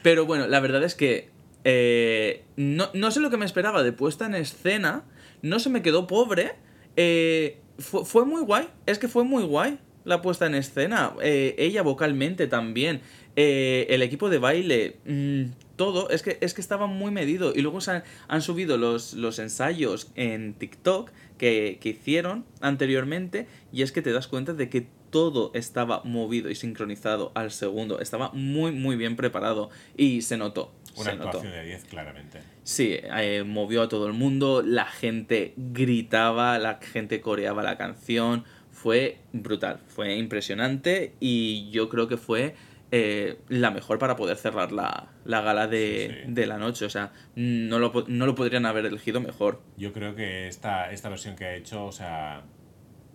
Pero 0.02 0.26
bueno, 0.26 0.46
la 0.48 0.60
verdad 0.60 0.82
es 0.82 0.94
que 0.94 1.30
eh, 1.64 2.44
no, 2.56 2.90
no 2.94 3.10
sé 3.10 3.20
lo 3.20 3.30
que 3.30 3.36
me 3.36 3.44
esperaba 3.44 3.82
de 3.82 3.92
puesta 3.92 4.26
en 4.26 4.34
escena. 4.34 5.04
No 5.42 5.58
se 5.60 5.70
me 5.70 5.82
quedó 5.82 6.06
pobre. 6.06 6.54
eh, 6.96 7.58
fue, 7.78 8.04
fue 8.04 8.24
muy 8.24 8.42
guay. 8.42 8.68
Es 8.86 8.98
que 8.98 9.08
fue 9.08 9.24
muy 9.24 9.44
guay 9.44 9.78
la 10.04 10.22
puesta 10.22 10.46
en 10.46 10.54
escena. 10.54 11.12
Eh, 11.22 11.54
ella 11.58 11.82
vocalmente 11.82 12.46
también. 12.46 13.00
Eh, 13.36 13.86
el 13.90 14.02
equipo 14.02 14.28
de 14.30 14.38
baile. 14.38 14.96
mm, 15.06 15.44
todo. 15.76 16.10
Es 16.10 16.22
que, 16.22 16.38
es 16.40 16.54
que 16.54 16.60
estaba 16.60 16.86
muy 16.86 17.10
medido. 17.10 17.52
Y 17.54 17.62
luego 17.62 17.80
se 17.80 17.92
han, 17.92 18.04
han 18.28 18.42
subido 18.42 18.76
los, 18.78 19.14
los 19.14 19.38
ensayos 19.38 20.10
en 20.14 20.54
TikTok 20.54 21.10
que, 21.38 21.78
que 21.80 21.90
hicieron 21.90 22.44
anteriormente. 22.60 23.46
Y 23.72 23.82
es 23.82 23.92
que 23.92 24.02
te 24.02 24.12
das 24.12 24.28
cuenta 24.28 24.52
de 24.54 24.68
que 24.68 24.86
todo 25.10 25.50
estaba 25.54 26.02
movido 26.04 26.50
y 26.50 26.54
sincronizado 26.54 27.32
al 27.34 27.50
segundo. 27.50 28.00
Estaba 28.00 28.30
muy, 28.32 28.72
muy 28.72 28.96
bien 28.96 29.16
preparado. 29.16 29.70
Y 29.96 30.22
se 30.22 30.36
notó. 30.36 30.72
Una 30.96 31.10
se 31.10 31.16
notó. 31.16 31.28
actuación 31.28 31.52
de 31.52 31.64
10, 31.64 31.84
claramente. 31.84 32.40
Sí, 32.64 32.96
eh, 33.02 33.44
movió 33.46 33.82
a 33.82 33.88
todo 33.88 34.06
el 34.06 34.12
mundo, 34.12 34.62
la 34.62 34.86
gente 34.86 35.54
gritaba, 35.56 36.58
la 36.58 36.78
gente 36.80 37.20
coreaba 37.20 37.62
la 37.62 37.76
canción, 37.76 38.44
fue 38.82 39.18
brutal, 39.32 39.78
fue 39.86 40.16
impresionante 40.16 41.14
y 41.20 41.70
yo 41.70 41.88
creo 41.88 42.08
que 42.08 42.16
fue 42.16 42.56
eh, 42.90 43.38
la 43.48 43.70
mejor 43.70 44.00
para 44.00 44.16
poder 44.16 44.36
cerrar 44.36 44.72
la, 44.72 45.08
la 45.24 45.40
gala 45.40 45.68
de, 45.68 46.08
Sí, 46.08 46.26
sí. 46.26 46.32
de 46.32 46.46
la 46.46 46.58
noche, 46.58 46.84
o 46.84 46.90
sea, 46.90 47.12
no 47.36 47.78
lo, 47.78 47.92
no 48.08 48.26
lo 48.26 48.34
podrían 48.34 48.66
haber 48.66 48.84
elegido 48.86 49.20
mejor. 49.20 49.62
Yo 49.76 49.92
creo 49.92 50.16
que 50.16 50.48
esta, 50.48 50.90
esta 50.90 51.08
versión 51.08 51.36
que 51.36 51.44
ha 51.44 51.54
hecho, 51.54 51.86
o 51.86 51.92
sea, 51.92 52.42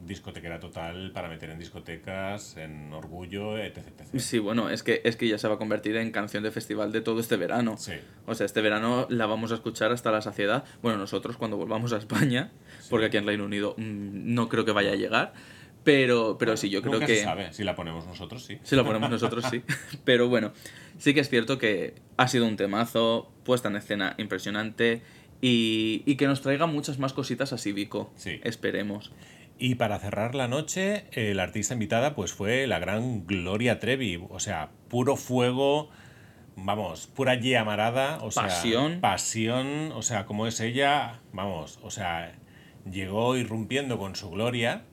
discotequera 0.05 0.59
total 0.59 1.11
para 1.11 1.27
meter 1.27 1.49
en 1.49 1.59
discotecas, 1.59 2.55
en 2.57 2.93
orgullo, 2.93 3.57
etc. 3.57 3.77
etc. 3.79 4.19
Sí, 4.19 4.39
bueno, 4.39 4.69
es 4.69 4.81
que, 4.83 5.01
es 5.03 5.15
que 5.17 5.27
ya 5.27 5.37
se 5.37 5.47
va 5.47 5.55
a 5.55 5.57
convertir 5.57 5.97
en 5.97 6.11
canción 6.11 6.43
de 6.43 6.51
festival 6.51 6.91
de 6.91 7.01
todo 7.01 7.19
este 7.19 7.35
verano. 7.35 7.75
Sí. 7.77 7.93
O 8.25 8.33
sea, 8.35 8.45
este 8.45 8.61
verano 8.61 9.05
la 9.09 9.25
vamos 9.25 9.51
a 9.51 9.55
escuchar 9.55 9.91
hasta 9.91 10.11
la 10.11 10.21
saciedad. 10.21 10.63
Bueno, 10.81 10.97
nosotros 10.97 11.35
cuando 11.37 11.57
volvamos 11.57 11.93
a 11.93 11.97
España, 11.97 12.51
porque 12.89 13.07
aquí 13.07 13.17
en 13.17 13.25
Reino 13.25 13.43
Unido 13.45 13.75
mm, 13.77 14.33
no 14.33 14.49
creo 14.49 14.65
que 14.65 14.71
vaya 14.71 14.91
a 14.93 14.95
llegar. 14.95 15.33
Pero, 15.87 16.37
pero 16.37 16.57
sí, 16.57 16.69
yo 16.69 16.81
creo 16.81 16.95
Nunca 16.95 17.05
que. 17.05 17.15
se 17.15 17.23
sabe. 17.23 17.53
Si 17.53 17.63
la 17.63 17.73
ponemos 17.73 18.05
nosotros, 18.05 18.43
sí. 18.43 18.59
Si 18.61 18.75
lo 18.75 18.83
ponemos 18.83 19.09
nosotros, 19.09 19.45
sí. 19.49 19.63
Pero 20.03 20.27
bueno, 20.27 20.51
sí 20.97 21.13
que 21.13 21.21
es 21.21 21.29
cierto 21.29 21.57
que 21.57 21.95
ha 22.17 22.27
sido 22.27 22.45
un 22.45 22.57
temazo, 22.57 23.31
puesta 23.45 23.69
en 23.69 23.77
escena 23.77 24.13
impresionante 24.17 25.01
y, 25.39 26.03
y 26.05 26.17
que 26.17 26.27
nos 26.27 26.41
traiga 26.41 26.65
muchas 26.65 26.99
más 26.99 27.13
cositas 27.13 27.53
así, 27.53 27.71
Vico. 27.71 28.11
Sí. 28.17 28.41
Esperemos. 28.43 29.13
Y 29.59 29.75
para 29.75 29.97
cerrar 29.97 30.35
la 30.35 30.49
noche, 30.49 31.05
la 31.15 31.43
artista 31.43 31.73
invitada 31.73 32.15
pues 32.15 32.33
fue 32.33 32.67
la 32.67 32.79
gran 32.79 33.25
Gloria 33.25 33.79
Trevi. 33.79 34.21
O 34.29 34.41
sea, 34.41 34.71
puro 34.89 35.15
fuego, 35.15 35.89
vamos, 36.57 37.07
pura 37.07 37.35
llamarada. 37.35 38.19
O 38.23 38.31
sea, 38.31 38.43
Pasión. 38.43 38.99
Pasión, 38.99 39.93
o 39.93 40.01
sea, 40.01 40.25
como 40.25 40.47
es 40.47 40.59
ella, 40.59 41.21
vamos, 41.31 41.79
o 41.81 41.91
sea, 41.91 42.35
llegó 42.91 43.37
irrumpiendo 43.37 43.97
con 43.97 44.17
su 44.17 44.29
Gloria. 44.29 44.83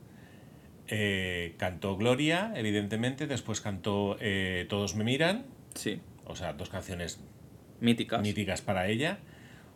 Eh, 0.89 1.55
cantó 1.59 1.97
Gloria, 1.97 2.53
evidentemente, 2.57 3.27
después 3.27 3.61
cantó 3.61 4.17
eh, 4.21 4.67
Todos 4.69 4.95
me 4.95 5.05
miran, 5.05 5.47
Sí. 5.75 6.01
o 6.25 6.37
sea, 6.37 6.53
dos 6.53 6.69
canciones 6.69 7.21
Míticas. 7.81 8.21
míticas 8.23 8.61
para 8.63 8.89
ella. 8.89 9.19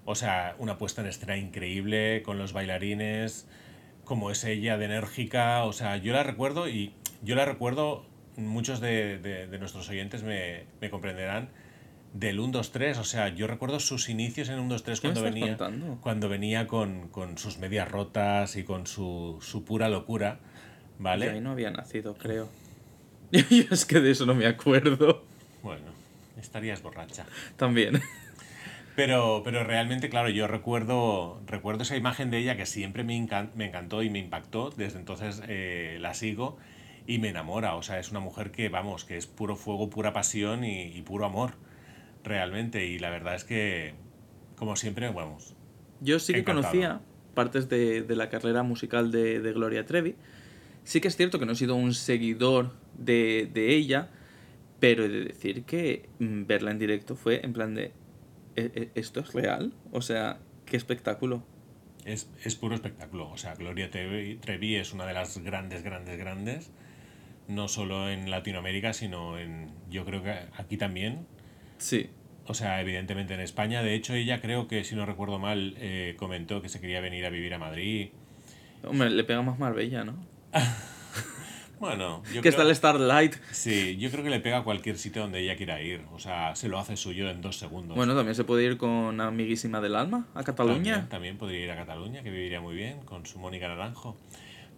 O 0.05 0.15
sea, 0.15 0.55
una 0.59 0.79
puesta 0.79 1.03
en 1.03 1.09
escena 1.09 1.37
increíble 1.37 2.23
con 2.23 2.39
los 2.39 2.53
bailarines, 2.53 3.47
como 4.05 4.31
es 4.31 4.43
ella 4.45 4.79
de 4.79 4.87
enérgica. 4.87 5.65
O 5.65 5.73
sea, 5.73 5.97
yo 5.99 6.13
la 6.13 6.23
recuerdo 6.23 6.69
y 6.69 6.93
yo 7.23 7.35
la 7.35 7.45
recuerdo, 7.45 8.07
muchos 8.37 8.81
de, 8.81 9.19
de- 9.19 9.47
de 9.49 9.59
nuestros 9.59 9.89
oyentes 9.91 10.23
me, 10.23 10.65
me 10.81 10.89
comprenderán, 10.89 11.51
del 12.15 12.41
1, 12.41 12.53
2, 12.53 12.73
3. 12.73 12.97
O 12.99 13.05
sea, 13.05 13.29
yo 13.29 13.47
recuerdo 13.47 13.81
sus 13.81 14.09
inicios 14.09 14.49
en 14.49 14.61
1, 14.61 14.69
2, 14.71 14.83
3 14.85 15.01
¿Qué 15.01 15.09
me 15.09 15.13
cuando 15.15 15.31
venía, 15.31 15.57
contando? 15.59 15.99
cuando 16.01 16.29
venía 16.31 16.67
con, 16.67 17.09
con 17.09 17.37
sus 17.37 17.59
medias 17.59 17.91
rotas 17.91 18.57
y 18.57 18.65
con 18.65 18.87
su, 18.87 19.39
su 19.43 19.65
pura 19.67 19.89
locura. 19.91 20.41
¿Vale? 20.99 21.27
Yo 21.27 21.33
ahí 21.33 21.41
no 21.41 21.53
había 21.53 21.71
nacido, 21.71 22.15
creo. 22.15 22.49
Yo 23.33 23.43
es 23.71 23.85
que 23.85 24.01
de 24.01 24.11
eso 24.11 24.27
no 24.27 24.35
me 24.35 24.47
acuerdo. 24.47 25.25
Bueno, 25.63 25.87
estarías 26.41 26.83
borracha. 26.83 27.27
También. 27.57 28.01
Pero, 28.97 29.43
pero 29.45 29.63
realmente, 29.63 30.09
claro, 30.09 30.29
yo 30.29 30.49
recuerdo, 30.49 31.41
recuerdo 31.47 31.83
esa 31.83 31.97
imagen 31.97 32.31
de 32.33 32.39
ella 32.39 32.57
que 32.57 32.67
siempre 32.67 33.05
me, 33.05 33.17
encan- 33.17 33.51
me 33.55 33.67
encantó 33.67 34.03
y 34.03 34.11
me 34.11 34.19
impactó. 34.19 34.71
Desde 34.71 34.99
entonces 34.99 35.41
eh, 35.47 35.99
la 36.01 36.15
sigo 36.15 36.57
y 37.07 37.19
me 37.19 37.29
enamora. 37.29 37.77
O 37.77 37.83
sea, 37.83 38.01
es 38.01 38.11
una 38.11 38.19
mujer 38.19 38.51
que, 38.51 38.69
vamos, 38.69 39.05
que 39.05 39.17
es 39.17 39.27
puro 39.29 39.55
fuego, 39.55 39.89
pura 39.89 40.13
pasión 40.13 40.65
y, 40.65 40.83
y 40.87 41.03
puro 41.03 41.27
amor, 41.27 41.53
realmente. 42.25 42.87
Y 42.87 42.99
la 42.99 43.11
verdad 43.11 43.37
es 43.37 43.45
que, 43.45 43.95
como 44.57 44.75
siempre, 44.75 45.09
vamos. 45.11 45.55
Yo 46.01 46.19
sí 46.19 46.33
que 46.33 46.41
Encantado. 46.41 46.73
conocía 46.73 47.01
partes 47.35 47.69
de, 47.69 48.03
de 48.03 48.17
la 48.17 48.29
carrera 48.31 48.65
musical 48.65 49.13
de, 49.13 49.39
de 49.39 49.53
Gloria 49.53 49.87
Trevi. 49.87 50.17
Sí 50.89 51.03
que 51.03 51.09
es 51.09 51.17
cierto 51.17 51.39
que 51.39 51.45
no 51.45 51.53
he 51.53 51.55
sido 51.55 51.75
un 51.75 51.93
seguidor 51.93 52.73
de, 52.97 53.47
de 53.53 53.75
ella, 53.75 54.09
pero 54.81 55.05
he 55.05 55.09
de 55.11 55.25
decir 55.25 55.65
que 55.65 56.09
mm, 56.19 56.47
verla 56.47 56.71
en 56.71 56.79
directo 56.79 57.15
fue 57.15 57.45
en 57.45 57.53
plan 57.53 57.75
de... 57.75 57.93
"¿E- 58.57 58.73
e- 58.75 58.91
¿Esto 58.95 59.21
es 59.21 59.35
real? 59.35 59.75
O 59.93 60.01
sea, 60.01 60.39
qué 60.65 60.79
espectáculo. 60.79 61.43
Es, 62.07 62.31
es 62.43 62.55
puro 62.55 62.75
espectáculo. 62.75 63.29
O 63.29 63.37
sea, 63.37 63.55
Gloria 63.55 63.91
Trevi, 63.91 64.37
Trevi 64.37 64.77
es 64.77 64.95
una 64.95 65.05
de 65.05 65.13
las 65.13 65.37
grandes, 65.45 65.83
grandes, 65.83 66.17
grandes. 66.19 66.71
No 67.49 67.69
solo 67.69 68.09
en 68.09 68.31
Latinoamérica, 68.31 68.95
sino 68.95 69.39
en. 69.39 69.69
Yo 69.91 70.07
creo 70.07 70.23
que 70.23 70.33
aquí 70.57 70.79
también. 70.79 71.27
Sí. 71.77 72.09
O 72.47 72.55
sea, 72.55 72.81
evidentemente 72.81 73.35
en 73.35 73.41
España. 73.41 73.83
De 73.83 73.93
hecho, 73.95 74.15
ella 74.15 74.41
creo 74.41 74.69
que, 74.69 74.85
si 74.85 74.95
no 74.97 75.05
recuerdo 75.05 75.39
mal, 75.39 75.75
eh, 75.77 76.15
comentó 76.19 76.63
que 76.63 76.71
se 76.71 76.81
quería 76.81 77.03
venir 77.03 77.27
a 77.27 77.29
vivir 77.31 77.53
a 77.53 77.59
Madrid. 77.59 78.09
Hombre, 78.85 79.11
le 79.11 79.23
pega 79.25 79.43
más 79.43 79.59
Marbella, 79.59 80.03
¿no? 80.05 80.15
Bueno, 81.81 82.25
yo 82.35 82.43
que 82.43 82.49
está 82.49 82.63
creo- 82.63 82.71
el 82.71 82.75
Starlight. 82.77 83.37
Sí, 83.53 83.97
yo 83.99 84.11
creo 84.11 84.25
que 84.25 84.31
le 84.31 84.41
pega 84.41 84.59
a 84.59 84.65
cualquier 84.65 84.99
sitio 84.99 85.23
donde 85.23 85.39
ella 85.39 85.57
quiera 85.57 85.81
ir. 85.81 86.01
O 86.13 86.19
sea, 86.19 86.57
se 86.57 86.69
lo 86.69 86.77
hace 86.79 86.97
suyo 86.97 87.31
en 87.31 87.41
dos 87.41 87.57
segundos. 87.57 87.97
Bueno, 87.97 88.17
también 88.17 88.35
se 88.35 88.43
puede 88.43 88.65
ir 88.65 88.79
con 88.79 89.21
Amiguísima 89.21 89.81
del 89.81 89.95
Alma 89.95 90.27
a 90.35 90.43
Cataluña. 90.43 90.75
También, 90.95 91.09
también 91.09 91.39
podría 91.39 91.61
ir 91.65 91.71
a 91.71 91.77
Cataluña, 91.77 92.25
que 92.25 92.33
viviría 92.33 92.61
muy 92.61 92.75
bien, 92.75 92.99
con 93.03 93.27
su 93.27 93.39
Mónica 93.39 93.69
Naranjo. 93.69 94.17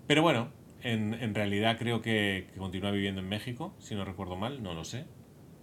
Pero 0.06 0.20
bueno, 0.20 0.50
en, 0.83 1.14
en 1.14 1.35
realidad 1.35 1.78
creo 1.78 2.02
que, 2.02 2.48
que 2.52 2.59
continúa 2.59 2.90
viviendo 2.90 3.22
en 3.22 3.30
México, 3.30 3.74
si 3.78 3.94
no 3.94 4.04
recuerdo 4.04 4.37
mal, 4.37 4.62
no 4.62 4.74
lo 4.74 4.85
sé. 4.85 5.06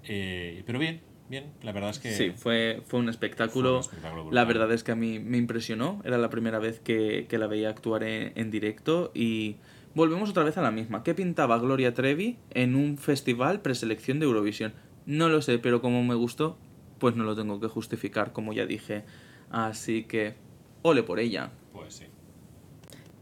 Eh, 0.05 0.63
pero 0.65 0.79
bien, 0.79 1.01
bien, 1.29 1.51
la 1.61 1.71
verdad 1.71 1.91
es 1.91 1.99
que... 1.99 2.13
Sí, 2.13 2.31
fue, 2.35 2.81
fue 2.87 2.99
un 2.99 3.09
espectáculo. 3.09 3.83
Fue 3.83 3.91
un 3.91 3.97
espectáculo 3.99 4.31
la 4.31 4.43
verdad 4.43 4.71
es 4.71 4.83
que 4.83 4.91
a 4.91 4.95
mí 4.95 5.19
me 5.19 5.37
impresionó. 5.37 6.01
Era 6.03 6.17
la 6.17 6.31
primera 6.31 6.57
vez 6.57 6.79
que, 6.79 7.27
que 7.29 7.37
la 7.37 7.45
veía 7.45 7.69
actuar 7.69 8.01
en, 8.03 8.31
en 8.35 8.49
directo 8.49 9.11
y 9.13 9.57
volvemos 9.97 10.29
otra 10.29 10.43
vez 10.43 10.57
a 10.57 10.61
la 10.61 10.69
misma. 10.69 11.03
¿Qué 11.03 11.15
pintaba 11.15 11.57
Gloria 11.57 11.95
Trevi 11.95 12.37
en 12.51 12.75
un 12.75 12.99
festival 12.99 13.61
preselección 13.61 14.19
de 14.19 14.27
Eurovisión? 14.27 14.73
No 15.07 15.27
lo 15.27 15.41
sé, 15.41 15.57
pero 15.57 15.81
como 15.81 16.03
me 16.03 16.13
gustó, 16.13 16.55
pues 16.99 17.15
no 17.15 17.23
lo 17.23 17.35
tengo 17.35 17.59
que 17.59 17.67
justificar, 17.67 18.31
como 18.31 18.53
ya 18.53 18.67
dije. 18.67 19.03
Así 19.49 20.03
que, 20.03 20.35
ole 20.83 21.01
por 21.01 21.19
ella. 21.19 21.49
Pues 21.73 21.95
sí. 21.95 22.05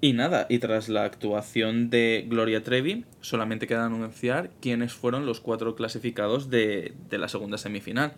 Y 0.01 0.11
nada, 0.11 0.47
y 0.49 0.59
tras 0.59 0.89
la 0.89 1.05
actuación 1.05 1.89
de 1.89 2.25
Gloria 2.27 2.61
Trevi, 2.61 3.05
solamente 3.21 3.67
queda 3.67 3.85
anunciar 3.85 4.51
quiénes 4.59 4.93
fueron 4.93 5.25
los 5.25 5.39
cuatro 5.39 5.75
clasificados 5.75 6.49
de, 6.49 6.93
de 7.09 7.17
la 7.17 7.29
segunda 7.29 7.57
semifinal. 7.57 8.15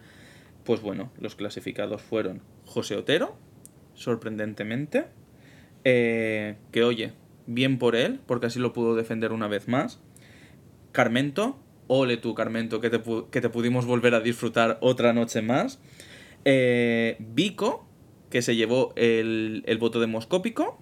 Pues 0.63 0.81
bueno, 0.81 1.11
los 1.19 1.35
clasificados 1.35 2.01
fueron 2.01 2.41
José 2.65 2.95
Otero, 2.95 3.37
sorprendentemente, 3.93 5.05
eh, 5.83 6.55
que 6.71 6.83
oye, 6.83 7.13
bien 7.47 7.79
por 7.79 7.95
él, 7.95 8.19
porque 8.27 8.45
así 8.45 8.59
lo 8.59 8.71
pudo 8.73 8.95
defender 8.95 9.31
una 9.31 9.47
vez 9.47 9.67
más. 9.67 9.99
Carmento, 10.91 11.57
ole 11.87 12.17
tú 12.17 12.33
Carmento, 12.35 12.79
que 12.81 12.89
te, 12.89 13.01
pu- 13.03 13.29
que 13.29 13.41
te 13.41 13.49
pudimos 13.49 13.85
volver 13.85 14.13
a 14.13 14.19
disfrutar 14.19 14.77
otra 14.81 15.13
noche 15.13 15.41
más. 15.41 15.79
Eh, 16.45 17.17
Vico, 17.19 17.87
que 18.29 18.41
se 18.41 18.55
llevó 18.55 18.93
el, 18.95 19.63
el 19.65 19.77
voto 19.77 19.99
demoscópico. 19.99 20.79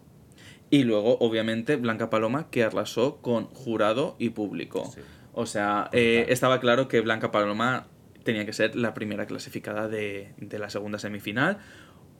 Y 0.71 0.83
luego, 0.83 1.17
obviamente, 1.19 1.75
Blanca 1.75 2.09
Paloma, 2.09 2.49
que 2.49 2.63
arrasó 2.63 3.17
con 3.21 3.45
jurado 3.45 4.15
y 4.17 4.31
público. 4.31 4.85
Sí. 4.93 5.01
O 5.33 5.45
sea, 5.45 5.89
eh, 5.91 6.25
estaba 6.29 6.59
claro 6.59 6.87
que 6.87 7.01
Blanca 7.01 7.31
Paloma 7.31 7.87
tenía 8.23 8.45
que 8.45 8.53
ser 8.53 8.75
la 8.75 8.93
primera 8.95 9.27
clasificada 9.27 9.87
de, 9.87 10.33
de 10.37 10.57
la 10.59 10.69
segunda 10.71 10.97
semifinal. 10.97 11.59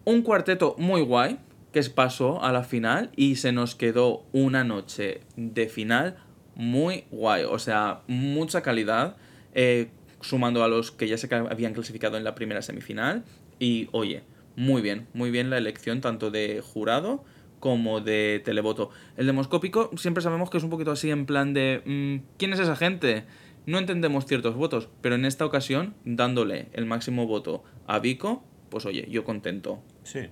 Un 0.03 0.21
cuarteto 0.21 0.75
muy 0.77 1.01
guay, 1.01 1.39
que 1.75 1.83
pasó 1.89 2.41
a 2.41 2.53
la 2.53 2.63
final 2.63 3.11
y 3.17 3.35
se 3.35 3.51
nos 3.51 3.75
quedó 3.75 4.23
una 4.31 4.63
noche 4.63 5.19
de 5.35 5.67
final 5.67 6.15
muy 6.55 7.03
guay. 7.11 7.43
O 7.43 7.59
sea, 7.59 7.99
mucha 8.07 8.61
calidad, 8.61 9.17
eh, 9.53 9.89
sumando 10.21 10.63
a 10.63 10.69
los 10.69 10.93
que 10.93 11.09
ya 11.09 11.17
se 11.17 11.27
habían 11.35 11.73
clasificado 11.73 12.15
en 12.15 12.23
la 12.23 12.33
primera 12.33 12.61
semifinal. 12.61 13.25
Y 13.59 13.89
oye, 13.91 14.23
muy 14.55 14.81
bien, 14.81 15.07
muy 15.13 15.31
bien 15.31 15.49
la 15.49 15.57
elección 15.57 15.99
tanto 15.99 16.31
de 16.31 16.61
jurado 16.63 17.25
como 17.59 17.99
de 17.99 18.41
televoto. 18.45 18.89
El 19.17 19.25
demoscópico 19.25 19.91
siempre 19.97 20.23
sabemos 20.23 20.49
que 20.49 20.59
es 20.59 20.63
un 20.63 20.69
poquito 20.69 20.91
así 20.91 21.11
en 21.11 21.25
plan 21.25 21.53
de 21.53 21.81
mm, 21.83 22.37
¿quién 22.37 22.53
es 22.53 22.59
esa 22.59 22.77
gente? 22.77 23.25
No 23.65 23.79
entendemos 23.79 24.25
ciertos 24.25 24.55
votos, 24.55 24.87
pero 25.01 25.15
en 25.15 25.25
esta 25.25 25.45
ocasión, 25.45 25.93
dándole 26.05 26.69
el 26.71 26.85
máximo 26.85 27.27
voto 27.27 27.65
a 27.85 27.99
Vico, 27.99 28.45
pues 28.69 28.85
oye, 28.85 29.09
yo 29.11 29.25
contento. 29.25 29.83
Sí. 30.03 30.29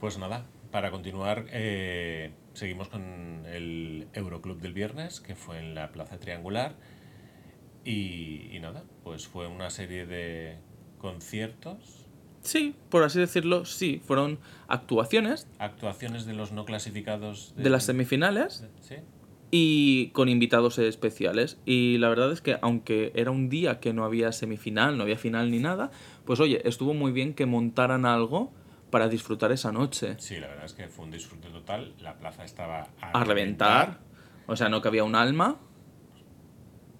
Pues 0.00 0.18
nada, 0.18 0.46
para 0.70 0.90
continuar, 0.90 1.46
eh, 1.50 2.30
seguimos 2.54 2.88
con 2.88 3.44
el 3.46 4.08
Euroclub 4.12 4.60
del 4.60 4.72
viernes, 4.72 5.20
que 5.20 5.34
fue 5.34 5.58
en 5.58 5.74
la 5.74 5.90
Plaza 5.90 6.18
Triangular. 6.18 6.76
Y, 7.84 8.48
y 8.52 8.60
nada, 8.60 8.84
pues 9.02 9.26
fue 9.26 9.46
una 9.46 9.70
serie 9.70 10.06
de 10.06 10.58
conciertos, 10.98 12.08
Sí, 12.40 12.74
por 12.88 13.02
así 13.02 13.18
decirlo, 13.18 13.64
sí, 13.64 14.00
fueron 14.04 14.38
actuaciones 14.68 15.48
actuaciones 15.58 16.24
de 16.24 16.34
los 16.34 16.52
no 16.52 16.64
clasificados 16.64 17.52
de 17.56 17.68
las 17.68 17.84
semifinales 17.84 18.64
Sí, 18.80 18.94
y 19.50 20.08
con 20.10 20.28
invitados 20.28 20.78
especiales. 20.78 21.58
Y 21.66 21.98
la 21.98 22.08
verdad 22.08 22.32
es 22.32 22.40
que 22.40 22.56
aunque 22.60 23.12
era 23.14 23.30
un 23.30 23.48
día 23.48 23.80
que 23.80 23.92
no 23.92 24.04
había 24.04 24.32
semifinal, 24.32 24.96
no 24.96 25.02
había 25.02 25.18
final 25.18 25.50
ni 25.50 25.58
nada, 25.58 25.90
pues 26.24 26.40
oye, 26.40 26.66
estuvo 26.66 26.94
muy 26.94 27.12
bien 27.12 27.34
que 27.34 27.46
montaran 27.46 28.06
algo 28.06 28.52
para 28.90 29.08
disfrutar 29.08 29.52
esa 29.52 29.72
noche. 29.72 30.16
sí, 30.18 30.38
la 30.38 30.48
verdad 30.48 30.64
es 30.64 30.72
que 30.72 30.88
fue 30.88 31.04
un 31.04 31.10
disfrute 31.10 31.48
total. 31.48 31.94
La 32.00 32.18
plaza 32.18 32.44
estaba 32.44 32.88
A 33.00 33.24
reventar, 33.24 34.00
o 34.46 34.56
sea, 34.56 34.68
no 34.68 34.80
cabía 34.80 35.04
un 35.04 35.14
alma. 35.14 35.56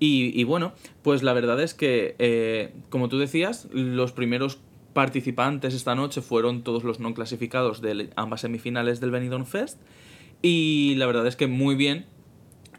Y, 0.00 0.38
y 0.40 0.44
bueno, 0.44 0.74
pues 1.02 1.22
la 1.22 1.32
verdad 1.32 1.60
es 1.60 1.74
que, 1.74 2.14
eh, 2.18 2.72
como 2.88 3.08
tú 3.08 3.18
decías, 3.18 3.68
los 3.72 4.12
primeros 4.12 4.60
participantes 4.92 5.74
esta 5.74 5.94
noche 5.94 6.22
fueron 6.22 6.62
todos 6.62 6.84
los 6.84 7.00
no 7.00 7.14
clasificados 7.14 7.80
de 7.80 8.10
ambas 8.16 8.42
semifinales 8.42 9.00
del 9.00 9.10
Benidorm 9.10 9.46
Fest. 9.46 9.80
Y 10.42 10.94
la 10.96 11.06
verdad 11.06 11.26
es 11.26 11.36
que 11.36 11.46
muy 11.46 11.74
bien 11.74 12.06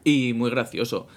y 0.03 0.33
muy 0.33 0.49
gracioso. 0.49 1.07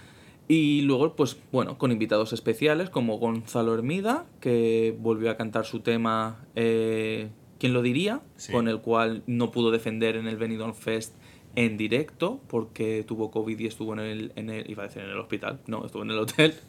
Y 0.48 0.82
luego, 0.82 1.14
pues 1.14 1.36
bueno, 1.50 1.78
con 1.78 1.92
invitados 1.92 2.32
especiales 2.32 2.90
como 2.90 3.18
Gonzalo 3.18 3.74
Hermida, 3.74 4.26
que 4.40 4.94
volvió 4.98 5.30
a 5.30 5.36
cantar 5.36 5.64
su 5.64 5.80
tema 5.80 6.44
eh, 6.56 7.30
¿Quién 7.62 7.74
lo 7.74 7.82
diría? 7.82 8.22
Sí. 8.34 8.50
Con 8.50 8.66
el 8.66 8.80
cual 8.80 9.22
no 9.28 9.52
pudo 9.52 9.70
defender 9.70 10.16
en 10.16 10.26
el 10.26 10.36
Benidorm 10.36 10.74
Fest 10.74 11.14
en 11.54 11.76
directo 11.76 12.40
porque 12.48 13.04
tuvo 13.06 13.30
COVID 13.30 13.56
y 13.56 13.66
estuvo 13.66 13.92
en 13.92 14.00
el, 14.00 14.32
en 14.34 14.50
el 14.50 14.68
iba 14.68 14.82
a 14.82 14.88
decir 14.88 15.02
en 15.02 15.10
el 15.10 15.18
hospital, 15.20 15.60
no, 15.68 15.86
estuvo 15.86 16.02
en 16.02 16.10
el 16.10 16.18
hotel. 16.18 16.54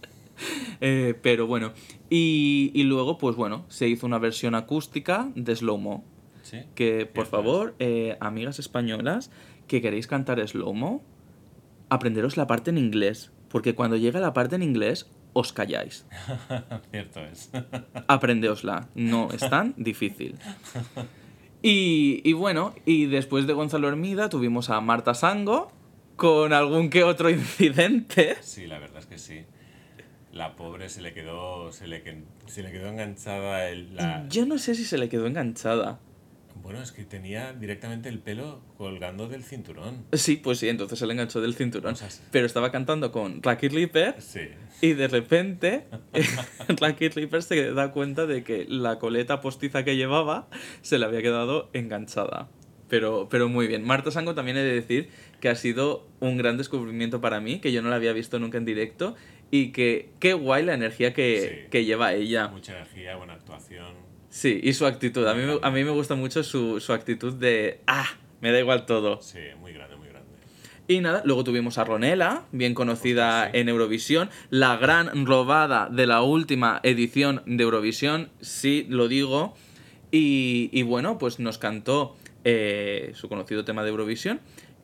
Eh, 0.82 1.14
pero 1.22 1.46
bueno, 1.46 1.74
y, 2.10 2.72
y 2.74 2.84
luego, 2.84 3.20
pues 3.20 3.36
bueno, 3.36 3.66
se 3.70 3.88
hizo 3.88 4.08
una 4.08 4.18
versión 4.18 4.56
acústica 4.56 5.32
de 5.36 5.56
Slow 5.56 5.78
Mo. 5.78 6.04
Sí, 6.42 6.58
Que 6.74 7.06
por 7.06 7.28
favor, 7.28 7.76
eh, 7.78 8.18
amigas 8.20 8.58
españolas, 8.60 9.32
que 9.68 9.82
queréis 9.82 10.08
cantar 10.08 10.46
Slow 10.48 10.74
Mo, 10.74 11.04
aprenderos 11.90 12.36
la 12.36 12.48
parte 12.48 12.72
en 12.72 12.80
inglés. 12.80 13.32
Porque 13.48 13.76
cuando 13.76 13.96
llega 13.96 14.20
la 14.20 14.34
parte 14.34 14.56
en 14.56 14.64
inglés, 14.64 15.08
os 15.34 15.54
calláis. 15.54 16.06
Cierto 16.91 17.19
es. 17.26 17.52
Aprendeosla. 18.08 18.88
No 18.96 19.30
es 19.32 19.50
tan 19.50 19.74
difícil. 19.78 20.38
Y, 21.62 22.22
y 22.24 22.34
bueno, 22.34 22.74
y 22.86 23.06
después 23.06 23.48
de 23.48 23.54
Gonzalo 23.54 23.88
Hermida 23.88 24.30
tuvimos 24.30 24.69
a 24.69 24.80
Marta 24.82 25.13
Sango 25.13 25.72
con 26.15 26.54
algún 26.54 26.89
que 26.89 27.04
otro 27.04 27.30
incidente. 27.30 28.38
Sí, 28.41 28.67
la 28.67 28.80
verdad 28.80 29.00
es 29.00 29.06
que 29.06 29.17
sí. 29.17 29.46
La 30.32 30.56
pobre 30.56 30.89
se 30.89 31.02
le 31.02 31.13
quedó, 31.13 31.72
se 31.72 31.88
le, 31.88 32.04
se 32.48 32.63
le 32.63 32.72
quedó 32.72 32.88
enganchada 32.88 33.69
el, 33.69 33.96
la... 33.96 34.28
Yo 34.30 34.46
no 34.46 34.58
sé 34.58 34.74
si 34.74 34.84
se 34.84 34.98
le 34.98 35.08
quedó 35.08 35.28
enganchada. 35.28 36.00
Bueno, 36.63 36.82
es 36.82 36.91
que 36.93 37.04
tenía 37.04 37.52
directamente 37.54 38.08
el 38.10 38.19
pelo 38.19 38.62
colgando 38.78 39.28
del 39.28 39.43
cinturón. 39.43 40.06
Sí, 40.13 40.38
pues 40.38 40.60
sí, 40.60 40.69
entonces 40.69 40.97
se 40.97 41.06
le 41.06 41.12
enganchó 41.13 41.41
del 41.41 41.54
cinturón. 41.56 41.91
Cosas. 41.93 42.23
Pero 42.32 42.45
estaba 42.45 42.71
cantando 42.71 43.12
con 43.12 43.43
Rocky 43.43 43.67
Ripper 43.67 44.15
Sí. 44.21 44.47
y 44.82 44.93
de 44.93 45.08
repente 45.10 45.86
Rocky 46.80 47.10
Ripper 47.10 47.43
se 47.43 47.71
da 47.73 47.91
cuenta 47.91 48.26
de 48.26 48.43
que 48.45 48.65
la 48.69 48.97
coleta 48.97 49.41
postiza 49.41 49.84
que 49.84 49.97
llevaba 49.97 50.47
se 50.82 50.97
le 50.99 51.06
había 51.06 51.21
quedado 51.21 51.69
enganchada. 51.73 52.49
Pero, 52.89 53.28
pero 53.30 53.49
muy 53.49 53.67
bien. 53.67 53.84
Marta 53.84 54.12
Sango 54.12 54.34
también 54.36 54.56
he 54.58 54.62
de 54.63 54.73
decir 54.73 55.10
que 55.41 55.49
ha 55.49 55.56
sido 55.56 56.08
un 56.19 56.38
gran 56.38 56.58
descubrimiento 56.58 57.21
para 57.21 57.39
mí, 57.41 57.60
que 57.60 57.71
yo 57.71 57.82
no 57.82 57.89
la 57.89 57.95
había 57.95 58.13
visto 58.13 58.39
nunca 58.39 58.58
en 58.58 58.65
directo 58.65 59.15
y 59.52 59.71
que 59.71 60.12
qué 60.19 60.34
guay 60.34 60.63
la 60.63 60.76
energía 60.76 61.13
que, 61.13 61.62
Sí. 61.65 61.69
que 61.71 61.86
lleva 61.86 62.13
ella. 62.13 62.47
Mucha 62.49 62.73
energía, 62.73 63.15
buena 63.15 63.34
actuación. 63.34 64.12
Sí, 64.34 64.60
y 64.63 64.74
su 64.74 64.88
actitud. 64.88 65.28
A 65.28 65.36
mí, 65.36 65.43
me- 65.43 65.60
a 65.62 65.69
mí 65.69 65.84
me 65.84 65.91
gusta 65.91 66.15
mucho 66.15 66.41
su, 66.43 66.80
su 66.80 66.91
actitud 66.91 67.34
de, 67.34 67.82
ah, 67.86 68.08
me 68.41 68.52
da 68.52 68.58
igual 68.60 68.88
todo. 68.88 69.22
Sí, 69.22 69.38
muy 69.62 69.74
grande, 69.74 69.96
muy 69.96 70.08
grande. 70.08 70.28
Y 70.88 71.02
nada, 71.02 71.22
luego 71.24 71.43
tuvimos 71.43 71.78
a 71.78 71.84
Ronela, 71.84 72.46
bien 72.52 72.74
conocida 72.74 73.52
sí. 73.52 73.60
en 73.60 73.69
Eurovisión, 73.69 74.32
la 74.50 74.76
gran 74.78 75.28
robada 75.28 75.88
de 75.91 76.08
la 76.08 76.24
última 76.24 76.80
edición 76.82 77.43
de 77.46 77.62
Eurovisión, 77.63 78.30
sí, 78.41 78.88
lo 78.89 79.08
digo. 79.08 79.54
Y, 80.10 80.72
y 80.74 80.82
bueno, 80.82 81.19
pues 81.19 81.38
nos 81.39 81.60
cantó 81.60 82.15
eh, 82.43 83.12
su 83.13 83.30
conocido 83.30 83.63
tema 83.65 83.84
de 83.84 83.89
Eurovisión. 83.91 84.39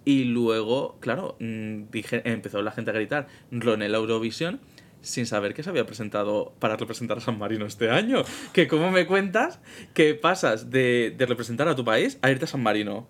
Y 0.06 0.26
luego, 0.26 0.98
claro, 1.00 1.38
mm, 1.40 1.86
dije, 1.92 2.22
empezó 2.26 2.62
la 2.62 2.72
gente 2.72 2.92
a 2.92 2.94
gritar 2.94 3.28
Ronela 3.52 3.98
Eurovisión 3.98 4.60
sin 5.02 5.26
saber 5.26 5.54
que 5.54 5.64
se 5.64 5.70
había 5.70 5.86
presentado 5.86 6.54
para 6.60 6.76
representar 6.76 7.18
a 7.18 7.22
San 7.22 7.38
Marino 7.38 7.66
este 7.66 7.90
año. 7.90 8.24
Que 8.54 8.68
cómo 8.68 8.92
me 8.92 9.06
cuentas 9.06 9.60
que 9.94 10.16
pasas 10.16 10.70
de, 10.70 11.14
de 11.18 11.26
representar 11.26 11.68
a 11.68 11.76
tu 11.76 11.86
país 11.86 12.20
a 12.22 12.32
irte 12.32 12.46
a 12.46 12.48
San 12.48 12.64
Marino. 12.64 13.08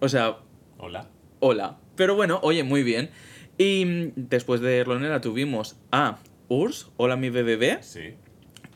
O 0.00 0.08
sea, 0.08 0.38
Hola. 0.82 1.08
Hola. 1.40 1.78
Pero 1.94 2.14
bueno, 2.14 2.40
oye, 2.42 2.64
muy 2.64 2.82
bien. 2.82 3.10
Y 3.58 4.12
después 4.16 4.62
de 4.62 4.82
Ronela 4.82 5.20
tuvimos 5.20 5.76
a 5.92 6.18
Urs, 6.48 6.90
Hola 6.96 7.16
mi 7.16 7.28
bebé. 7.28 7.78
Sí. 7.82 8.14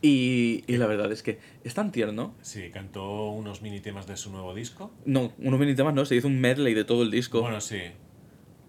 Y, 0.02 0.64
y 0.66 0.76
la 0.76 0.86
verdad 0.86 1.10
es 1.10 1.22
que 1.22 1.38
es 1.62 1.72
tan 1.72 1.92
tierno. 1.92 2.34
Sí, 2.42 2.68
cantó 2.70 3.30
unos 3.30 3.62
mini 3.62 3.80
temas 3.80 4.06
de 4.06 4.18
su 4.18 4.30
nuevo 4.30 4.54
disco. 4.54 4.92
No, 5.06 5.32
unos 5.38 5.58
mini 5.58 5.74
temas 5.74 5.94
no, 5.94 6.04
se 6.04 6.14
hizo 6.14 6.28
un 6.28 6.38
medley 6.38 6.74
de 6.74 6.84
todo 6.84 7.02
el 7.02 7.10
disco. 7.10 7.40
Bueno, 7.40 7.62
sí. 7.62 7.80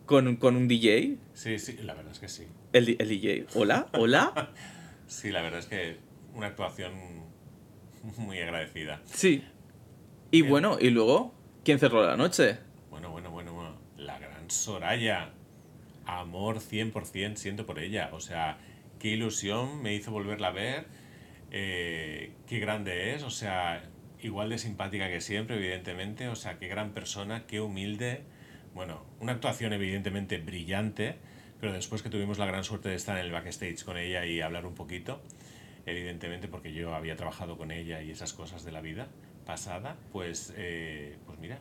Con, 0.05 0.35
con 0.37 0.55
un 0.55 0.67
DJ. 0.67 1.17
Sí, 1.33 1.59
sí, 1.59 1.77
la 1.83 1.93
verdad 1.93 2.11
es 2.11 2.19
que 2.19 2.27
sí. 2.29 2.47
El, 2.73 2.95
el 2.99 3.09
DJ. 3.09 3.47
Hola, 3.55 3.87
hola. 3.93 4.51
Sí, 5.07 5.29
la 5.31 5.43
verdad 5.43 5.59
es 5.59 5.67
que 5.67 5.97
una 6.33 6.47
actuación 6.47 6.93
muy 8.17 8.39
agradecida. 8.39 9.01
Sí. 9.05 9.43
Y 10.31 10.41
Bien. 10.41 10.49
bueno, 10.49 10.77
y 10.81 10.89
luego, 10.89 11.35
¿quién 11.63 11.77
cerró 11.77 12.03
la 12.05 12.17
noche? 12.17 12.57
Bueno, 12.89 13.11
bueno, 13.11 13.29
bueno, 13.29 13.53
bueno. 13.53 13.75
La 13.97 14.17
gran 14.17 14.49
Soraya. 14.49 15.29
Amor 16.07 16.57
100% 16.59 17.35
siento 17.35 17.67
por 17.67 17.77
ella. 17.77 18.09
O 18.13 18.19
sea, 18.19 18.57
qué 18.97 19.09
ilusión 19.09 19.83
me 19.83 19.93
hizo 19.93 20.09
volverla 20.09 20.47
a 20.47 20.51
ver. 20.51 20.87
Eh, 21.51 22.31
qué 22.47 22.57
grande 22.57 23.13
es. 23.13 23.21
O 23.21 23.29
sea, 23.29 23.83
igual 24.21 24.49
de 24.49 24.57
simpática 24.57 25.07
que 25.07 25.21
siempre, 25.21 25.55
evidentemente. 25.57 26.29
O 26.29 26.35
sea, 26.35 26.57
qué 26.57 26.67
gran 26.67 26.93
persona, 26.93 27.45
qué 27.45 27.61
humilde. 27.61 28.23
Bueno, 28.75 29.01
una 29.21 29.31
actuación 29.31 29.73
evidentemente 29.73 30.37
brillante. 30.37 31.15
Pero 31.59 31.71
después 31.71 32.03
que 32.03 32.09
tuvimos 32.09 32.37
la 32.37 32.45
gran 32.45 32.63
suerte 32.63 32.89
de 32.89 32.95
estar 32.95 33.17
en 33.17 33.25
el 33.25 33.31
backstage 33.31 33.83
con 33.83 33.97
ella 33.97 34.25
y 34.25 34.41
hablar 34.41 34.65
un 34.65 34.75
poquito, 34.75 35.21
evidentemente 35.85 36.47
porque 36.47 36.73
yo 36.73 36.93
había 36.93 37.15
trabajado 37.15 37.57
con 37.57 37.71
ella 37.71 38.01
y 38.01 38.11
esas 38.11 38.33
cosas 38.33 38.65
de 38.65 38.71
la 38.73 38.81
vida 38.81 39.07
pasada, 39.45 39.95
pues, 40.11 40.53
eh, 40.57 41.17
pues 41.25 41.39
mira, 41.39 41.59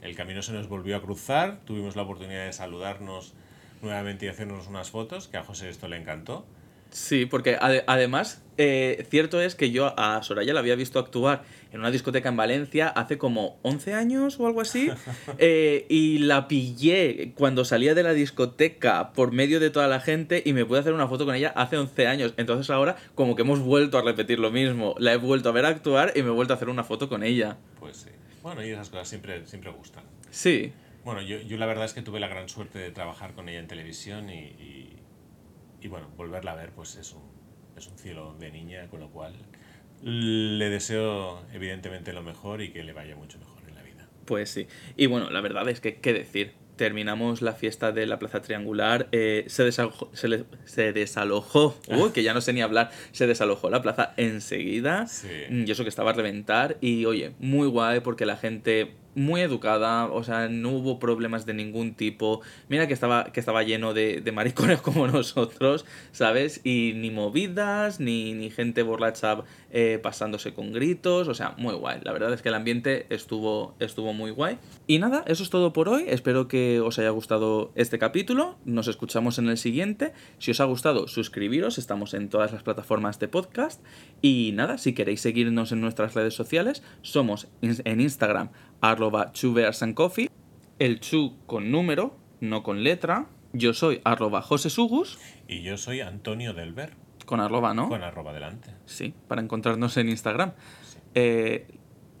el 0.00 0.16
camino 0.16 0.40
se 0.40 0.52
nos 0.52 0.66
volvió 0.66 0.96
a 0.96 1.02
cruzar, 1.02 1.60
tuvimos 1.66 1.94
la 1.94 2.02
oportunidad 2.02 2.46
de 2.46 2.52
saludarnos 2.52 3.34
nuevamente 3.82 4.24
y 4.24 4.28
hacernos 4.28 4.66
unas 4.66 4.90
fotos, 4.90 5.28
que 5.28 5.36
a 5.36 5.44
José 5.44 5.68
esto 5.68 5.88
le 5.88 5.98
encantó. 5.98 6.46
Sí, 6.94 7.26
porque 7.26 7.58
ade- 7.58 7.82
además, 7.88 8.40
eh, 8.56 9.04
cierto 9.10 9.40
es 9.40 9.56
que 9.56 9.72
yo 9.72 9.98
a 9.98 10.22
Soraya 10.22 10.54
la 10.54 10.60
había 10.60 10.76
visto 10.76 11.00
actuar 11.00 11.42
en 11.72 11.80
una 11.80 11.90
discoteca 11.90 12.28
en 12.28 12.36
Valencia 12.36 12.86
hace 12.88 13.18
como 13.18 13.58
11 13.62 13.94
años 13.94 14.38
o 14.38 14.46
algo 14.46 14.60
así, 14.60 14.90
eh, 15.38 15.86
y 15.88 16.18
la 16.18 16.46
pillé 16.46 17.32
cuando 17.34 17.64
salía 17.64 17.96
de 17.96 18.04
la 18.04 18.12
discoteca 18.12 19.12
por 19.12 19.32
medio 19.32 19.58
de 19.58 19.70
toda 19.70 19.88
la 19.88 19.98
gente 19.98 20.40
y 20.46 20.52
me 20.52 20.64
pude 20.64 20.78
hacer 20.78 20.92
una 20.92 21.08
foto 21.08 21.24
con 21.26 21.34
ella 21.34 21.52
hace 21.56 21.76
11 21.78 22.06
años. 22.06 22.32
Entonces 22.36 22.70
ahora 22.70 22.94
como 23.16 23.34
que 23.34 23.42
hemos 23.42 23.58
vuelto 23.58 23.98
a 23.98 24.02
repetir 24.02 24.38
lo 24.38 24.52
mismo. 24.52 24.94
La 24.98 25.14
he 25.14 25.16
vuelto 25.16 25.48
a 25.48 25.52
ver 25.52 25.66
actuar 25.66 26.12
y 26.14 26.22
me 26.22 26.28
he 26.28 26.32
vuelto 26.32 26.52
a 26.54 26.56
hacer 26.56 26.68
una 26.68 26.84
foto 26.84 27.08
con 27.08 27.24
ella. 27.24 27.56
Pues 27.80 27.96
sí. 27.96 28.10
Bueno, 28.40 28.64
y 28.64 28.70
esas 28.70 28.88
cosas 28.90 29.08
siempre, 29.08 29.44
siempre 29.48 29.72
gustan. 29.72 30.04
Sí, 30.30 30.72
Bueno, 31.04 31.22
yo, 31.22 31.38
yo 31.40 31.56
la 31.58 31.66
verdad 31.66 31.86
es 31.86 31.92
que 31.92 32.02
tuve 32.02 32.20
la 32.20 32.28
gran 32.28 32.48
suerte 32.48 32.78
de 32.78 32.92
trabajar 32.92 33.32
con 33.34 33.48
ella 33.48 33.58
en 33.58 33.66
televisión 33.66 34.30
y, 34.30 34.34
y, 34.38 34.96
y 35.84 35.88
bueno, 35.88 36.08
volverla 36.16 36.52
a 36.52 36.54
ver 36.56 36.70
pues 36.70 36.96
es 36.96 37.12
un, 37.12 37.22
es 37.76 37.86
un 37.86 37.96
cielo 37.98 38.34
de 38.40 38.50
niña, 38.50 38.88
con 38.88 38.98
lo 39.00 39.10
cual 39.10 39.34
le 40.02 40.68
deseo 40.70 41.42
evidentemente 41.52 42.12
lo 42.12 42.22
mejor 42.22 42.60
y 42.62 42.70
que 42.72 42.82
le 42.84 42.92
vaya 42.92 43.14
mucho 43.16 43.38
mejor 43.38 43.62
en 43.68 43.74
la 43.74 43.82
vida. 43.82 44.08
Pues 44.24 44.50
sí. 44.50 44.66
Y 44.96 45.06
bueno, 45.06 45.30
la 45.30 45.40
verdad 45.40 45.68
es 45.68 45.80
que, 45.80 45.96
¿qué 46.00 46.12
decir? 46.12 46.52
Terminamos 46.76 47.40
la 47.40 47.52
fiesta 47.52 47.92
de 47.92 48.04
la 48.06 48.18
Plaza 48.18 48.42
Triangular, 48.42 49.08
eh, 49.12 49.44
se, 49.46 49.62
desalojó, 49.62 50.10
se, 50.12 50.26
le- 50.28 50.44
se 50.64 50.92
desalojó, 50.92 51.76
uy, 51.88 52.10
que 52.10 52.22
ya 52.22 52.34
no 52.34 52.40
sé 52.40 52.52
ni 52.52 52.62
hablar, 52.62 52.90
se 53.12 53.26
desalojó 53.28 53.70
la 53.70 53.80
plaza 53.80 54.12
enseguida, 54.16 55.06
Sí. 55.06 55.28
Mm, 55.50 55.64
y 55.66 55.70
eso 55.70 55.84
que 55.84 55.88
estaba 55.90 56.10
a 56.10 56.14
reventar, 56.14 56.76
y 56.80 57.04
oye, 57.04 57.32
muy 57.38 57.68
guay 57.68 58.00
porque 58.00 58.26
la 58.26 58.36
gente 58.36 58.92
muy 59.14 59.40
educada, 59.40 60.06
o 60.06 60.22
sea, 60.24 60.48
no 60.48 60.70
hubo 60.70 60.98
problemas 60.98 61.46
de 61.46 61.54
ningún 61.54 61.94
tipo, 61.94 62.40
mira 62.68 62.86
que 62.86 62.94
estaba, 62.94 63.24
que 63.32 63.40
estaba 63.40 63.62
lleno 63.62 63.94
de, 63.94 64.20
de 64.20 64.32
maricones 64.32 64.80
como 64.82 65.06
nosotros, 65.06 65.84
¿sabes? 66.12 66.60
Y 66.64 66.92
ni 66.96 67.10
movidas, 67.10 68.00
ni, 68.00 68.32
ni 68.34 68.50
gente 68.50 68.82
borracha 68.82 69.24
eh, 69.70 69.98
pasándose 70.02 70.54
con 70.54 70.72
gritos, 70.72 71.28
o 71.28 71.34
sea, 71.34 71.54
muy 71.56 71.74
guay, 71.74 72.00
la 72.02 72.12
verdad 72.12 72.32
es 72.32 72.42
que 72.42 72.48
el 72.48 72.54
ambiente 72.54 73.06
estuvo, 73.10 73.74
estuvo 73.80 74.12
muy 74.12 74.30
guay. 74.30 74.58
Y 74.86 74.98
nada, 74.98 75.24
eso 75.26 75.42
es 75.42 75.50
todo 75.50 75.72
por 75.72 75.88
hoy, 75.88 76.04
espero 76.08 76.48
que 76.48 76.80
os 76.80 76.98
haya 76.98 77.10
gustado 77.10 77.72
este 77.74 77.98
capítulo, 77.98 78.56
nos 78.64 78.88
escuchamos 78.88 79.38
en 79.38 79.48
el 79.48 79.58
siguiente, 79.58 80.12
si 80.38 80.50
os 80.50 80.60
ha 80.60 80.64
gustado 80.64 81.08
suscribiros, 81.08 81.78
estamos 81.78 82.14
en 82.14 82.28
todas 82.28 82.52
las 82.52 82.62
plataformas 82.62 83.18
de 83.18 83.28
podcast, 83.28 83.82
y 84.22 84.52
nada, 84.54 84.78
si 84.78 84.92
queréis 84.92 85.20
seguirnos 85.20 85.72
en 85.72 85.80
nuestras 85.80 86.14
redes 86.14 86.34
sociales, 86.34 86.82
somos 87.02 87.48
en 87.62 88.00
Instagram 88.00 88.50
arroba 88.90 89.32
chubearsandcoffee, 89.32 90.30
el 90.78 91.00
chu 91.00 91.36
con 91.46 91.70
número, 91.70 92.16
no 92.40 92.62
con 92.62 92.82
letra, 92.82 93.26
yo 93.52 93.72
soy 93.72 94.00
arroba 94.04 94.42
josesugus, 94.42 95.18
Y 95.48 95.62
yo 95.62 95.76
soy 95.76 96.00
Antonio 96.00 96.52
Delver, 96.54 96.92
con 97.24 97.40
arroba, 97.40 97.72
¿no? 97.74 97.88
con 97.88 98.02
arroba 98.02 98.32
delante. 98.32 98.70
Sí, 98.86 99.14
para 99.28 99.40
encontrarnos 99.40 99.96
en 99.96 100.08
Instagram. 100.08 100.52
Sí. 100.86 100.98
Eh, 101.14 101.66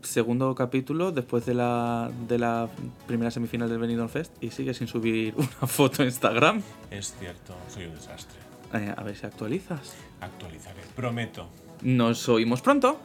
segundo 0.02 0.54
capítulo 0.54 1.12
después 1.12 1.46
de 1.46 1.54
la, 1.54 2.10
de 2.28 2.38
la 2.38 2.68
primera 3.06 3.30
semifinal 3.30 3.68
del 3.68 3.78
Benidorm 3.78 4.08
Fest 4.08 4.32
y 4.42 4.50
sigue 4.50 4.74
sin 4.74 4.86
subir 4.86 5.34
una 5.36 5.66
foto 5.66 6.02
a 6.02 6.06
Instagram. 6.06 6.62
Es 6.90 7.14
cierto, 7.18 7.54
soy 7.68 7.84
un 7.86 7.94
desastre. 7.94 8.38
Eh, 8.74 8.92
a 8.96 9.02
ver 9.02 9.16
si 9.16 9.26
actualizas. 9.26 9.94
Actualizaré, 10.20 10.80
prometo. 10.96 11.48
Nos 11.82 12.28
oímos 12.28 12.62
pronto. 12.62 12.98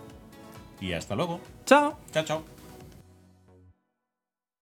Y 0.81 0.93
hasta 0.93 1.15
luego. 1.15 1.41
Chao. 1.65 1.97
Chao, 2.11 2.23
chao. 2.23 2.58